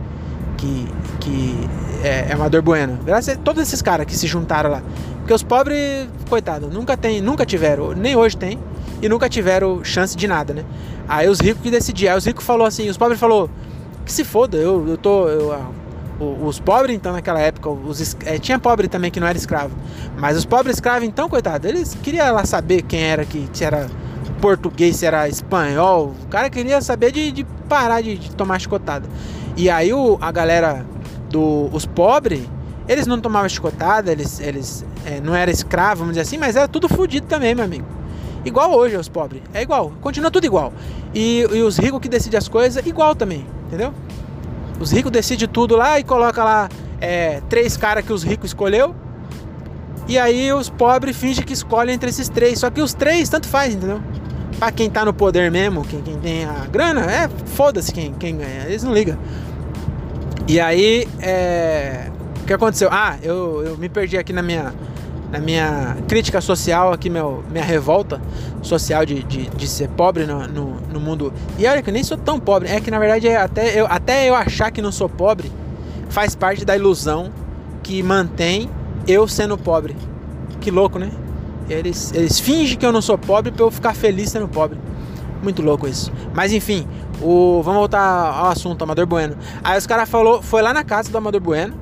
que, 0.58 0.86
que 1.20 1.68
é, 2.02 2.26
é 2.28 2.32
Amador 2.32 2.62
Bueno. 2.62 2.98
Graças 3.04 3.34
a 3.34 3.38
todos 3.38 3.62
esses 3.62 3.82
caras 3.82 4.06
que 4.06 4.16
se 4.16 4.26
juntaram 4.26 4.70
lá. 4.70 4.82
Porque 5.18 5.32
os 5.32 5.42
pobres, 5.42 6.08
coitado, 6.28 6.68
nunca 6.68 6.96
tem, 6.96 7.20
nunca 7.20 7.44
tiveram, 7.44 7.92
nem 7.92 8.16
hoje 8.16 8.36
tem, 8.36 8.58
e 9.02 9.08
nunca 9.08 9.28
tiveram 9.28 9.84
chance 9.84 10.16
de 10.16 10.26
nada, 10.26 10.54
né? 10.54 10.64
Aí 11.08 11.28
os 11.28 11.40
ricos 11.40 11.62
que 11.62 11.70
decidiram. 11.70 12.12
Aí 12.12 12.18
os 12.18 12.24
ricos 12.24 12.44
falou 12.44 12.66
assim, 12.66 12.88
os 12.88 12.96
pobres 12.96 13.18
falou 13.18 13.50
que 14.04 14.12
se 14.12 14.24
foda, 14.24 14.56
eu, 14.56 14.86
eu 14.88 14.96
tô. 14.96 15.28
Eu, 15.28 15.52
ah, 15.52 15.70
os 16.20 16.58
pobres, 16.58 16.96
então, 16.96 17.12
naquela 17.12 17.38
época, 17.38 17.70
os, 17.70 18.16
é, 18.24 18.38
tinha 18.38 18.58
pobre 18.58 18.88
também 18.88 19.10
que 19.10 19.20
não 19.20 19.26
era 19.26 19.38
escravo. 19.38 19.76
Mas 20.16 20.36
os 20.36 20.44
pobres 20.44 20.76
escravos, 20.76 21.06
então, 21.06 21.28
coitado, 21.28 21.68
eles 21.68 21.96
queriam 22.02 22.34
lá 22.34 22.44
saber 22.44 22.82
quem 22.82 23.00
era 23.00 23.24
que 23.24 23.48
se 23.52 23.64
era 23.64 23.86
português, 24.40 24.96
se 24.96 25.06
era 25.06 25.28
espanhol. 25.28 26.14
O 26.24 26.26
cara 26.26 26.50
queria 26.50 26.80
saber 26.80 27.12
de, 27.12 27.30
de 27.30 27.44
parar 27.68 28.00
de, 28.00 28.18
de, 28.18 28.34
tomar 28.34 28.58
chicotada. 28.58 29.08
E 29.56 29.68
aí 29.70 29.92
o, 29.92 30.18
a 30.20 30.32
galera 30.32 30.84
do 31.28 31.68
os 31.72 31.86
pobres, 31.86 32.42
eles 32.88 33.06
não 33.06 33.20
tomavam 33.20 33.48
chicotada, 33.48 34.10
eles, 34.10 34.40
eles 34.40 34.84
é, 35.04 35.20
não 35.20 35.34
eram 35.34 35.52
escravos, 35.52 35.98
vamos 35.98 36.14
dizer 36.14 36.22
assim, 36.22 36.38
mas 36.38 36.56
era 36.56 36.66
tudo 36.66 36.88
fodido 36.88 37.26
também, 37.26 37.54
meu 37.54 37.64
amigo. 37.64 37.86
Igual 38.44 38.72
hoje 38.72 38.96
os 38.96 39.08
pobres. 39.08 39.42
É 39.52 39.62
igual, 39.62 39.92
continua 40.00 40.30
tudo 40.30 40.44
igual. 40.44 40.72
E, 41.14 41.40
e 41.52 41.62
os 41.62 41.76
ricos 41.76 42.00
que 42.00 42.08
decidem 42.08 42.38
as 42.38 42.48
coisas, 42.48 42.84
igual 42.86 43.14
também, 43.14 43.44
entendeu? 43.66 43.92
Os 44.80 44.90
ricos 44.90 45.10
decidem 45.10 45.48
tudo 45.48 45.76
lá 45.76 45.98
e 45.98 46.04
coloca 46.04 46.42
lá 46.42 46.68
é, 47.00 47.42
três 47.48 47.76
caras 47.76 48.04
que 48.04 48.12
os 48.12 48.22
ricos 48.22 48.50
escolheu. 48.50 48.94
E 50.06 50.18
aí 50.18 50.52
os 50.52 50.70
pobres 50.70 51.16
fingem 51.16 51.44
que 51.44 51.52
escolhem 51.52 51.94
entre 51.94 52.08
esses 52.08 52.28
três. 52.28 52.60
Só 52.60 52.70
que 52.70 52.80
os 52.80 52.94
três 52.94 53.28
tanto 53.28 53.46
faz, 53.48 53.74
entendeu? 53.74 54.00
Pra 54.58 54.72
quem 54.72 54.88
tá 54.88 55.04
no 55.04 55.12
poder 55.12 55.50
mesmo, 55.50 55.84
quem, 55.84 56.00
quem 56.00 56.18
tem 56.18 56.44
a 56.44 56.66
grana, 56.70 57.02
é 57.02 57.28
foda-se 57.44 57.92
quem, 57.92 58.14
quem 58.14 58.36
ganha. 58.38 58.64
Eles 58.66 58.82
não 58.82 58.94
ligam. 58.94 59.18
E 60.48 60.58
aí, 60.58 61.06
é... 61.20 62.10
o 62.40 62.46
que 62.46 62.54
aconteceu? 62.54 62.88
Ah, 62.90 63.18
eu, 63.22 63.62
eu 63.62 63.76
me 63.76 63.86
perdi 63.86 64.16
aqui 64.16 64.32
na 64.32 64.40
minha, 64.40 64.72
na 65.30 65.38
minha 65.38 65.98
crítica 66.08 66.40
social, 66.40 66.90
aqui 66.90 67.10
meu, 67.10 67.44
minha 67.50 67.62
revolta 67.62 68.18
social 68.62 69.04
de, 69.04 69.22
de, 69.24 69.50
de 69.50 69.68
ser 69.68 69.90
pobre 69.90 70.24
no, 70.24 70.48
no, 70.48 70.80
no, 70.90 70.98
mundo. 70.98 71.34
E 71.58 71.66
olha 71.66 71.82
que 71.82 71.90
eu 71.90 71.92
nem 71.92 72.02
sou 72.02 72.16
tão 72.16 72.40
pobre, 72.40 72.66
é 72.66 72.80
que 72.80 72.90
na 72.90 72.98
verdade 72.98 73.28
é 73.28 73.36
até 73.36 73.78
eu, 73.78 73.86
até 73.90 74.26
eu 74.26 74.34
achar 74.34 74.70
que 74.70 74.80
não 74.80 74.90
sou 74.90 75.06
pobre 75.06 75.52
faz 76.08 76.34
parte 76.34 76.64
da 76.64 76.74
ilusão 76.74 77.30
que 77.82 78.02
mantém 78.02 78.70
eu 79.06 79.28
sendo 79.28 79.58
pobre. 79.58 79.94
Que 80.62 80.70
louco, 80.70 80.98
né? 80.98 81.10
Eles, 81.68 82.10
eles 82.14 82.40
fingem 82.40 82.78
que 82.78 82.86
eu 82.86 82.92
não 82.92 83.02
sou 83.02 83.18
pobre 83.18 83.52
pra 83.52 83.66
eu 83.66 83.70
ficar 83.70 83.94
feliz 83.94 84.30
sendo 84.30 84.48
pobre. 84.48 84.78
Muito 85.42 85.60
louco 85.60 85.86
isso. 85.86 86.10
Mas 86.34 86.54
enfim, 86.54 86.86
o, 87.20 87.60
vamos 87.62 87.80
voltar 87.80 88.00
ao 88.00 88.50
assunto, 88.50 88.82
Amador 88.82 89.06
Bueno. 89.06 89.36
Aí 89.62 89.76
os 89.76 89.86
caras 89.86 90.08
falou, 90.08 90.40
foi 90.40 90.62
lá 90.62 90.72
na 90.72 90.84
casa 90.84 91.10
do 91.10 91.18
Amador 91.18 91.40
Bueno 91.40 91.74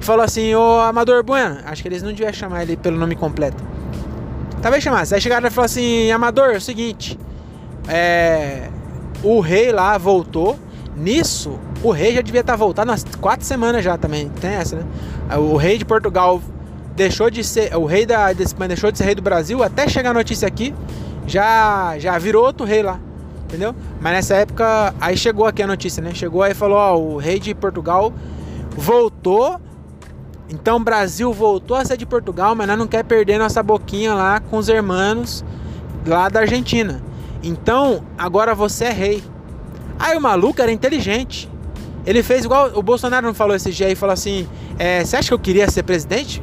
e 0.00 0.04
falou 0.04 0.24
assim, 0.24 0.54
ô 0.54 0.80
Amador 0.80 1.22
Bueno, 1.22 1.58
acho 1.64 1.82
que 1.82 1.88
eles 1.88 2.02
não 2.02 2.10
deviam 2.10 2.32
chamar 2.32 2.62
ele 2.62 2.76
pelo 2.76 2.98
nome 2.98 3.16
completo. 3.16 3.62
Talvez 4.60 4.82
chamasse. 4.82 5.14
Aí 5.14 5.20
chegaram 5.20 5.46
e 5.46 5.50
falaram 5.50 5.66
assim, 5.66 6.10
Amador, 6.10 6.50
é 6.50 6.56
o 6.56 6.60
seguinte, 6.60 7.18
é, 7.88 8.68
o 9.22 9.40
rei 9.40 9.72
lá 9.72 9.96
voltou. 9.98 10.58
Nisso, 10.96 11.58
o 11.82 11.90
rei 11.90 12.14
já 12.14 12.20
devia 12.20 12.42
estar 12.42 12.54
voltado 12.54 12.88
nas 12.88 13.04
quatro 13.20 13.44
semanas 13.44 13.84
já 13.84 13.98
também. 13.98 14.28
Tem 14.40 14.50
essa, 14.52 14.76
né? 14.76 14.84
O 15.36 15.56
rei 15.56 15.76
de 15.76 15.84
Portugal 15.84 16.40
deixou 16.94 17.28
de 17.30 17.42
ser. 17.42 17.74
O 17.74 17.84
rei 17.84 18.06
da, 18.06 18.32
deixou 18.32 18.92
de 18.92 18.98
ser 18.98 19.04
rei 19.04 19.14
do 19.16 19.20
Brasil 19.20 19.60
até 19.60 19.88
chegar 19.88 20.10
a 20.10 20.14
notícia 20.14 20.46
aqui. 20.46 20.72
Já, 21.26 21.98
já 21.98 22.16
virou 22.16 22.46
outro 22.46 22.64
rei 22.64 22.80
lá 22.80 23.00
entendeu? 23.44 23.74
Mas 24.00 24.12
nessa 24.12 24.34
época, 24.36 24.94
aí 25.00 25.16
chegou 25.16 25.46
aqui 25.46 25.62
a 25.62 25.66
notícia, 25.66 26.02
né? 26.02 26.12
Chegou 26.14 26.42
aí 26.42 26.52
e 26.52 26.54
falou, 26.54 26.76
ó, 26.76 26.98
o 26.98 27.16
rei 27.16 27.38
de 27.38 27.54
Portugal 27.54 28.12
voltou. 28.76 29.60
Então 30.48 30.76
o 30.76 30.80
Brasil 30.80 31.32
voltou 31.32 31.76
a 31.76 31.84
ser 31.84 31.96
de 31.96 32.06
Portugal, 32.06 32.54
mas 32.54 32.66
nós 32.66 32.78
não 32.78 32.86
quer 32.86 33.04
perder 33.04 33.38
nossa 33.38 33.62
boquinha 33.62 34.14
lá 34.14 34.40
com 34.40 34.56
os 34.56 34.68
hermanos 34.68 35.44
lá 36.06 36.28
da 36.28 36.40
Argentina. 36.40 37.02
Então, 37.42 38.02
agora 38.16 38.54
você 38.54 38.86
é 38.86 38.90
rei. 38.90 39.22
Aí 39.98 40.16
o 40.16 40.20
maluco 40.20 40.60
era 40.60 40.72
inteligente. 40.72 41.48
Ele 42.06 42.22
fez 42.22 42.44
igual 42.44 42.70
o 42.74 42.82
Bolsonaro 42.82 43.26
não 43.26 43.34
falou 43.34 43.56
esse 43.56 43.70
dia 43.70 43.86
aí, 43.86 43.94
falou 43.94 44.12
assim: 44.12 44.46
é, 44.78 45.04
Você 45.04 45.16
acha 45.16 45.28
que 45.28 45.34
eu 45.34 45.38
queria 45.38 45.70
ser 45.70 45.82
presidente? 45.82 46.42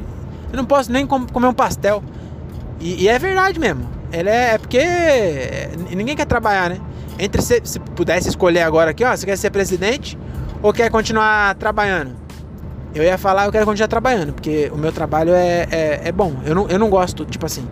Eu 0.50 0.56
não 0.56 0.64
posso 0.64 0.90
nem 0.90 1.06
comer 1.06 1.46
um 1.46 1.54
pastel. 1.54 2.02
E, 2.80 3.04
e 3.04 3.08
é 3.08 3.18
verdade 3.18 3.58
mesmo. 3.58 3.88
Ele 4.12 4.28
é, 4.28 4.54
é 4.54 4.58
porque 4.58 4.80
ninguém 5.96 6.14
quer 6.14 6.26
trabalhar, 6.26 6.70
né? 6.70 6.80
Entre 7.22 7.40
se, 7.40 7.60
se 7.62 7.78
pudesse 7.78 8.28
escolher 8.28 8.62
agora 8.62 8.90
aqui, 8.90 9.04
ó, 9.04 9.16
você 9.16 9.24
quer 9.24 9.38
ser 9.38 9.50
presidente 9.50 10.18
ou 10.60 10.72
quer 10.72 10.90
continuar 10.90 11.54
trabalhando? 11.54 12.16
Eu 12.92 13.04
ia 13.04 13.16
falar, 13.16 13.44
eu 13.44 13.52
quero 13.52 13.64
continuar 13.64 13.86
trabalhando, 13.86 14.32
porque 14.32 14.68
o 14.74 14.76
meu 14.76 14.90
trabalho 14.90 15.32
é, 15.32 15.68
é, 15.70 16.00
é, 16.06 16.10
bom. 16.10 16.34
Eu 16.44 16.52
não, 16.52 16.68
eu 16.68 16.80
não 16.80 16.90
gosto, 16.90 17.24
tipo 17.24 17.46
assim, 17.46 17.64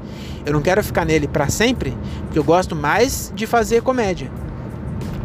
eu 0.46 0.52
não 0.52 0.62
quero 0.62 0.84
ficar 0.84 1.04
nele 1.04 1.26
para 1.26 1.48
sempre, 1.48 1.98
porque 2.22 2.38
eu 2.38 2.44
gosto 2.44 2.76
mais 2.76 3.32
de 3.34 3.44
fazer 3.44 3.82
comédia. 3.82 4.30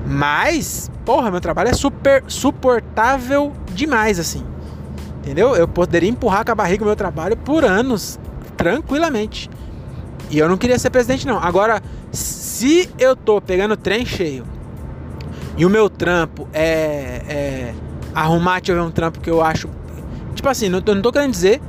Mas, 0.07 0.89
porra, 1.05 1.29
meu 1.29 1.39
trabalho 1.39 1.69
é 1.69 1.73
super 1.73 2.23
suportável 2.27 3.53
demais, 3.75 4.17
assim. 4.19 4.43
Entendeu? 5.19 5.55
Eu 5.55 5.67
poderia 5.67 6.09
empurrar 6.09 6.43
com 6.43 6.51
a 6.51 6.55
barriga 6.55 6.83
o 6.83 6.87
meu 6.87 6.95
trabalho 6.95 7.37
por 7.37 7.63
anos, 7.63 8.19
tranquilamente. 8.57 9.51
E 10.31 10.39
eu 10.39 10.49
não 10.49 10.57
queria 10.57 10.79
ser 10.79 10.89
presidente, 10.89 11.27
não. 11.27 11.37
Agora, 11.37 11.79
se 12.55 12.89
eu 12.97 13.17
tô 13.17 13.41
pegando 13.41 13.75
trem 13.75 14.05
cheio 14.05 14.45
e 15.57 15.65
o 15.65 15.69
meu 15.69 15.89
trampo 15.89 16.47
é, 16.53 17.21
é 17.27 17.73
arrumar, 18.13 18.61
deixa 18.61 18.71
eu 18.71 18.77
ver 18.77 18.87
um 18.87 18.91
trampo 18.91 19.19
que 19.19 19.29
eu 19.29 19.41
acho. 19.41 19.69
Tipo 20.33 20.47
assim, 20.47 20.69
não, 20.69 20.79
não 20.79 21.01
tô 21.01 21.11
querendo 21.11 21.31
dizer 21.31 21.61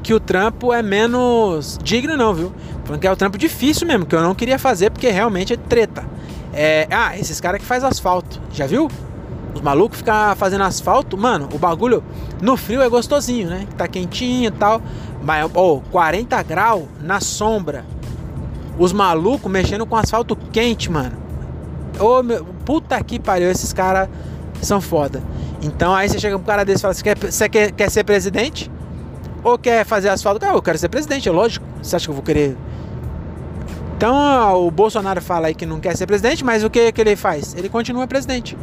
que 0.00 0.14
o 0.14 0.20
trampo 0.20 0.72
é 0.72 0.80
menos 0.80 1.76
digno, 1.82 2.16
não, 2.16 2.32
viu? 2.32 2.52
Falando 2.84 3.00
que 3.00 3.06
é 3.08 3.10
o 3.10 3.16
trampo 3.16 3.36
difícil 3.36 3.84
mesmo, 3.84 4.06
que 4.06 4.14
eu 4.14 4.22
não 4.22 4.32
queria 4.32 4.60
fazer 4.60 4.90
porque 4.90 5.08
realmente 5.08 5.54
é 5.54 5.56
treta. 5.56 6.04
É, 6.52 6.86
ah, 6.88 7.18
esses 7.18 7.40
caras 7.40 7.60
que 7.60 7.66
faz 7.66 7.82
asfalto, 7.82 8.40
já 8.52 8.64
viu? 8.64 8.88
Os 9.56 9.60
malucos 9.60 9.98
ficam 9.98 10.36
fazendo 10.36 10.62
asfalto, 10.62 11.18
mano, 11.18 11.48
o 11.52 11.58
bagulho 11.58 12.04
no 12.40 12.56
frio 12.56 12.80
é 12.80 12.88
gostosinho, 12.88 13.50
né? 13.50 13.66
Tá 13.76 13.88
quentinho 13.88 14.46
e 14.46 14.52
tal. 14.52 14.80
Mas, 15.20 15.50
oh, 15.52 15.80
40 15.90 16.40
graus 16.44 16.84
na 17.00 17.18
sombra. 17.18 17.84
Os 18.78 18.92
malucos 18.92 19.50
mexendo 19.50 19.84
com 19.84 19.96
asfalto 19.96 20.36
quente, 20.36 20.90
mano. 20.90 21.16
Ô, 21.98 22.22
meu, 22.22 22.44
puta 22.64 23.02
que 23.02 23.18
pariu, 23.18 23.50
esses 23.50 23.72
caras 23.72 24.08
são 24.62 24.80
foda. 24.80 25.22
Então 25.60 25.94
aí 25.94 26.08
você 26.08 26.18
chega 26.18 26.38
pro 26.38 26.46
cara 26.46 26.64
desse 26.64 26.78
e 26.78 26.82
fala: 26.82 26.94
Você 26.94 27.02
quer, 27.02 27.18
você 27.18 27.48
quer, 27.48 27.72
quer 27.72 27.90
ser 27.90 28.04
presidente? 28.04 28.70
Ou 29.42 29.58
quer 29.58 29.84
fazer 29.84 30.08
asfalto? 30.08 30.44
Ah, 30.44 30.52
eu 30.52 30.62
quero 30.62 30.78
ser 30.78 30.88
presidente, 30.88 31.28
é 31.28 31.32
lógico. 31.32 31.66
Você 31.82 31.96
acha 31.96 32.06
que 32.06 32.10
eu 32.10 32.14
vou 32.14 32.22
querer 32.22 32.56
então 33.98 34.64
o 34.64 34.70
Bolsonaro 34.70 35.20
fala 35.20 35.48
aí 35.48 35.54
que 35.56 35.66
não 35.66 35.80
quer 35.80 35.96
ser 35.96 36.06
presidente, 36.06 36.44
mas 36.44 36.62
o 36.62 36.70
que, 36.70 36.92
que 36.92 37.00
ele 37.00 37.16
faz? 37.16 37.56
Ele 37.56 37.68
continua 37.68 38.06
presidente. 38.06 38.56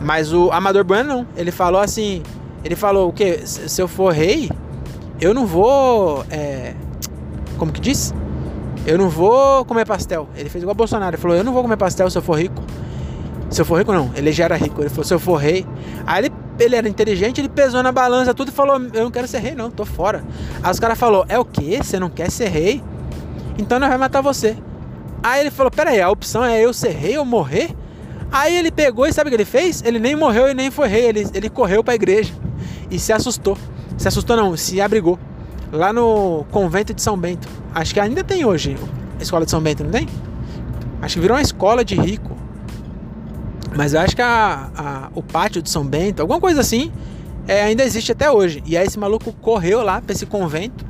Mas 0.00 0.32
o 0.32 0.50
Amador 0.50 0.82
Bueno 0.82 1.08
não. 1.08 1.26
Ele 1.36 1.50
falou 1.52 1.78
assim: 1.78 2.22
ele 2.64 2.74
falou 2.74 3.10
o 3.10 3.12
que? 3.12 3.46
Se 3.46 3.82
eu 3.82 3.86
for 3.86 4.14
rei, 4.14 4.50
eu 5.20 5.34
não 5.34 5.44
vou. 5.46 6.24
É, 6.30 6.74
como 7.58 7.70
que 7.70 7.82
diz? 7.82 8.14
Eu 8.86 8.98
não 8.98 9.08
vou 9.08 9.64
comer 9.64 9.86
pastel. 9.86 10.28
Ele 10.34 10.48
fez 10.48 10.62
igual 10.62 10.74
Bolsonaro. 10.74 11.14
Ele 11.14 11.22
falou: 11.22 11.36
Eu 11.36 11.44
não 11.44 11.52
vou 11.52 11.62
comer 11.62 11.76
pastel 11.76 12.10
se 12.10 12.18
eu 12.18 12.22
for 12.22 12.38
rico. 12.38 12.62
Se 13.48 13.60
eu 13.60 13.64
for 13.64 13.78
rico, 13.78 13.92
não. 13.92 14.10
Ele 14.16 14.32
já 14.32 14.44
era 14.44 14.56
rico. 14.56 14.80
Ele 14.80 14.88
falou: 14.88 15.04
Se 15.04 15.14
eu 15.14 15.20
for 15.20 15.36
rei. 15.36 15.66
Aí 16.06 16.24
ele, 16.24 16.34
ele 16.58 16.76
era 16.76 16.88
inteligente, 16.88 17.40
ele 17.40 17.48
pesou 17.48 17.82
na 17.82 17.92
balança 17.92 18.34
tudo 18.34 18.48
e 18.48 18.52
falou: 18.52 18.80
Eu 18.92 19.04
não 19.04 19.10
quero 19.10 19.28
ser 19.28 19.38
rei, 19.38 19.54
não, 19.54 19.70
tô 19.70 19.84
fora. 19.84 20.24
Aí 20.62 20.70
os 20.70 20.80
caras 20.80 20.98
falaram: 20.98 21.24
É 21.28 21.38
o 21.38 21.44
que? 21.44 21.76
Você 21.78 21.98
não 21.98 22.10
quer 22.10 22.30
ser 22.30 22.48
rei? 22.48 22.82
Então 23.56 23.78
nós 23.78 23.88
vamos 23.88 24.00
matar 24.00 24.20
você. 24.20 24.56
Aí 25.22 25.40
ele 25.40 25.50
falou: 25.50 25.70
Pera 25.70 25.90
aí, 25.90 26.00
a 26.00 26.10
opção 26.10 26.44
é 26.44 26.60
eu 26.60 26.72
ser 26.72 26.90
rei 26.90 27.16
ou 27.16 27.24
morrer? 27.24 27.70
Aí 28.32 28.56
ele 28.56 28.70
pegou 28.70 29.06
e 29.06 29.12
sabe 29.12 29.28
o 29.28 29.30
que 29.30 29.36
ele 29.36 29.44
fez? 29.44 29.82
Ele 29.84 29.98
nem 29.98 30.16
morreu 30.16 30.48
e 30.48 30.54
nem 30.54 30.70
foi 30.70 30.88
rei. 30.88 31.04
Ele, 31.04 31.28
ele 31.34 31.48
correu 31.50 31.84
para 31.84 31.92
a 31.92 31.94
igreja 31.94 32.32
e 32.90 32.98
se 32.98 33.12
assustou. 33.12 33.56
Se 33.96 34.08
assustou, 34.08 34.36
não, 34.36 34.56
se 34.56 34.80
abrigou. 34.80 35.18
Lá 35.72 35.92
no 35.92 36.44
convento 36.50 36.92
de 36.92 37.02
São 37.02 37.16
Bento. 37.16 37.48
Acho 37.74 37.94
que 37.94 37.98
ainda 37.98 38.22
tem 38.22 38.44
hoje 38.44 38.76
a 39.18 39.22
escola 39.22 39.44
de 39.44 39.50
São 39.50 39.60
Bento, 39.60 39.82
não 39.82 39.90
tem? 39.90 40.06
Acho 41.00 41.14
que 41.14 41.20
virou 41.20 41.36
uma 41.36 41.42
escola 41.42 41.84
de 41.84 41.96
rico. 41.96 42.36
Mas 43.74 43.94
eu 43.94 44.00
acho 44.00 44.14
que 44.14 44.22
a, 44.22 44.70
a, 44.76 45.08
o 45.14 45.22
pátio 45.22 45.62
de 45.62 45.70
São 45.70 45.84
Bento, 45.84 46.20
alguma 46.20 46.38
coisa 46.38 46.60
assim, 46.60 46.92
é, 47.48 47.62
ainda 47.62 47.82
existe 47.82 48.12
até 48.12 48.30
hoje. 48.30 48.62
E 48.66 48.76
aí 48.76 48.86
esse 48.86 48.98
maluco 48.98 49.32
correu 49.32 49.82
lá 49.82 50.00
para 50.00 50.12
esse 50.12 50.26
convento 50.26 50.84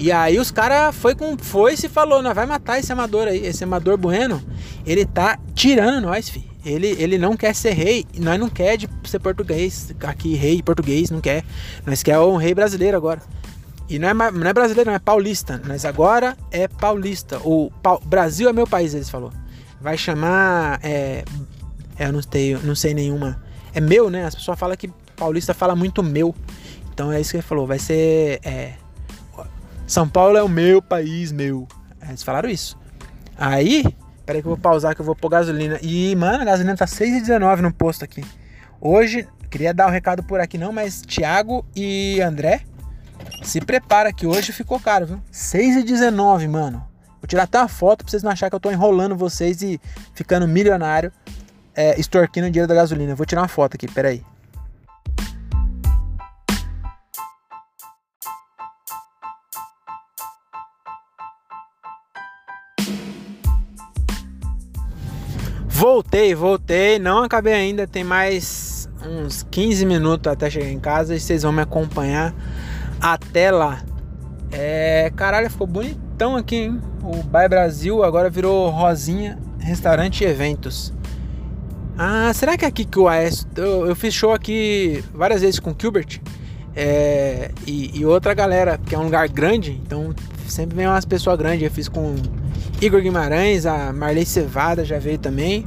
e 0.00 0.10
aí 0.10 0.38
os 0.38 0.50
caras 0.50 0.96
foi 0.96 1.14
com 1.14 1.36
foi 1.36 1.76
se 1.76 1.86
falou, 1.86 2.22
nós 2.22 2.34
vai 2.34 2.46
matar 2.46 2.78
esse 2.78 2.90
amador 2.90 3.28
aí, 3.28 3.44
esse 3.44 3.62
amador 3.64 3.98
bueno, 3.98 4.42
ele 4.86 5.04
tá 5.04 5.38
tirando 5.54 6.04
nós, 6.06 6.30
fi. 6.30 6.42
Ele, 6.64 6.96
ele 6.98 7.18
não 7.18 7.36
quer 7.36 7.54
ser 7.54 7.72
rei, 7.72 8.06
nós 8.18 8.40
não 8.40 8.48
quer 8.48 8.78
de 8.78 8.88
ser 9.04 9.18
português, 9.18 9.94
aqui 10.02 10.34
rei 10.34 10.62
português, 10.62 11.10
não 11.10 11.20
quer. 11.20 11.44
Nós 11.84 12.02
quer 12.02 12.18
um 12.18 12.36
rei 12.36 12.54
brasileiro 12.54 12.96
agora. 12.96 13.20
E 13.90 13.98
não 13.98 14.08
é, 14.08 14.14
não 14.14 14.46
é 14.46 14.52
brasileiro, 14.52 14.88
não 14.88 14.94
é 14.94 15.00
paulista. 15.00 15.60
Nós 15.66 15.84
agora 15.84 16.36
é 16.52 16.68
paulista. 16.68 17.40
O 17.44 17.72
Brasil 18.06 18.48
é 18.48 18.52
meu 18.52 18.64
país, 18.64 18.94
eles 18.94 19.10
falou. 19.10 19.32
Vai 19.80 19.98
chamar. 19.98 20.78
É, 20.80 21.24
é, 21.98 22.06
eu 22.06 22.12
não, 22.12 22.20
tenho, 22.20 22.60
não 22.62 22.76
sei 22.76 22.94
nenhuma. 22.94 23.42
É 23.74 23.80
meu, 23.80 24.08
né? 24.08 24.24
As 24.24 24.34
pessoas 24.36 24.56
falam 24.56 24.76
que 24.76 24.88
paulista 25.16 25.52
fala 25.52 25.74
muito 25.74 26.04
meu. 26.04 26.32
Então 26.94 27.10
é 27.10 27.20
isso 27.20 27.32
que 27.32 27.38
ele 27.38 27.42
falou. 27.42 27.66
Vai 27.66 27.80
ser. 27.80 28.38
É, 28.44 28.74
são 29.88 30.08
Paulo 30.08 30.36
é 30.36 30.42
o 30.42 30.48
meu 30.48 30.80
país, 30.80 31.32
meu. 31.32 31.66
Eles 32.08 32.22
falaram 32.22 32.48
isso. 32.48 32.78
Aí, 33.36 33.84
peraí 34.24 34.40
que 34.40 34.46
eu 34.46 34.50
vou 34.50 34.58
pausar 34.58 34.94
que 34.94 35.00
eu 35.00 35.04
vou 35.04 35.16
pôr 35.16 35.30
gasolina. 35.30 35.80
E, 35.82 36.14
mano, 36.14 36.42
a 36.42 36.44
gasolina 36.44 36.76
tá 36.76 36.84
6,19 36.84 37.56
no 37.56 37.72
posto 37.72 38.04
aqui. 38.04 38.22
Hoje, 38.80 39.26
queria 39.50 39.74
dar 39.74 39.86
o 39.86 39.88
um 39.88 39.92
recado 39.92 40.22
por 40.22 40.38
aqui 40.38 40.56
não, 40.56 40.72
mas 40.72 41.02
Thiago 41.02 41.66
e 41.74 42.20
André, 42.20 42.62
se 43.42 43.60
prepara 43.60 44.12
que 44.12 44.26
hoje 44.26 44.52
ficou 44.52 44.78
caro, 44.78 45.06
viu? 45.06 45.22
6,19, 45.32 46.48
mano. 46.48 46.86
Vou 47.20 47.28
tirar 47.28 47.44
até 47.44 47.58
uma 47.58 47.68
foto 47.68 48.04
pra 48.04 48.10
vocês 48.10 48.22
não 48.22 48.30
acharem 48.30 48.50
que 48.50 48.56
eu 48.56 48.60
tô 48.60 48.70
enrolando 48.70 49.16
vocês 49.16 49.62
e 49.62 49.80
ficando 50.14 50.48
milionário, 50.48 51.12
é, 51.74 51.98
extorquindo 52.00 52.46
o 52.46 52.50
dinheiro 52.50 52.68
da 52.68 52.74
gasolina. 52.74 53.14
vou 53.14 53.26
tirar 53.26 53.42
uma 53.42 53.48
foto 53.48 53.74
aqui, 53.74 53.86
peraí. 53.88 54.22
Voltei, 65.66 66.34
voltei, 66.34 66.98
não 66.98 67.22
acabei 67.22 67.54
ainda, 67.54 67.86
tem 67.86 68.04
mais 68.04 68.86
uns 69.02 69.46
15 69.50 69.86
minutos 69.86 70.30
até 70.30 70.50
chegar 70.50 70.68
em 70.68 70.78
casa 70.78 71.14
e 71.16 71.20
vocês 71.20 71.42
vão 71.42 71.52
me 71.52 71.62
acompanhar 71.62 72.34
até 73.00 73.50
lá. 73.50 73.80
É, 74.52 75.12
caralho, 75.14 75.50
ficou 75.50 75.66
bonitão 75.66 76.36
aqui, 76.36 76.56
hein? 76.56 76.80
O 77.02 77.22
Bai 77.22 77.48
Brasil 77.48 78.02
agora 78.02 78.28
virou 78.28 78.68
Rosinha 78.70 79.38
Restaurante 79.58 80.22
e 80.22 80.26
Eventos. 80.26 80.92
Ah, 81.96 82.32
será 82.34 82.56
que 82.56 82.64
é 82.64 82.68
aqui 82.68 82.84
que 82.84 82.98
o 82.98 83.08
AS. 83.08 83.46
Eu, 83.56 83.86
eu 83.86 83.94
fiz 83.94 84.14
show 84.14 84.32
aqui 84.32 85.04
várias 85.14 85.42
vezes 85.42 85.60
com 85.60 85.70
o 85.70 85.76
Gilbert 85.78 86.20
é, 86.74 87.50
e, 87.66 87.98
e, 87.98 88.06
outra 88.06 88.32
galera, 88.32 88.78
que 88.78 88.94
é 88.94 88.98
um 88.98 89.04
lugar 89.04 89.28
grande, 89.28 89.72
então 89.84 90.14
sempre 90.46 90.76
vem 90.76 90.86
umas 90.86 91.04
pessoas 91.04 91.36
grandes. 91.38 91.62
Eu 91.62 91.70
fiz 91.70 91.88
com 91.88 92.14
Igor 92.80 93.00
Guimarães, 93.00 93.66
a 93.66 93.92
Marley 93.92 94.24
Cevada 94.24 94.84
já 94.84 94.98
veio 94.98 95.18
também. 95.18 95.66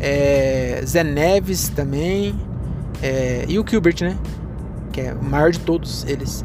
É, 0.00 0.82
Zé 0.84 1.04
Neves 1.04 1.68
também. 1.68 2.38
É, 3.02 3.44
e 3.48 3.58
o 3.58 3.64
Gilbert, 3.66 4.02
né? 4.02 4.18
Que 4.92 5.02
é 5.02 5.14
o 5.14 5.22
maior 5.22 5.50
de 5.50 5.60
todos 5.60 6.04
eles. 6.04 6.44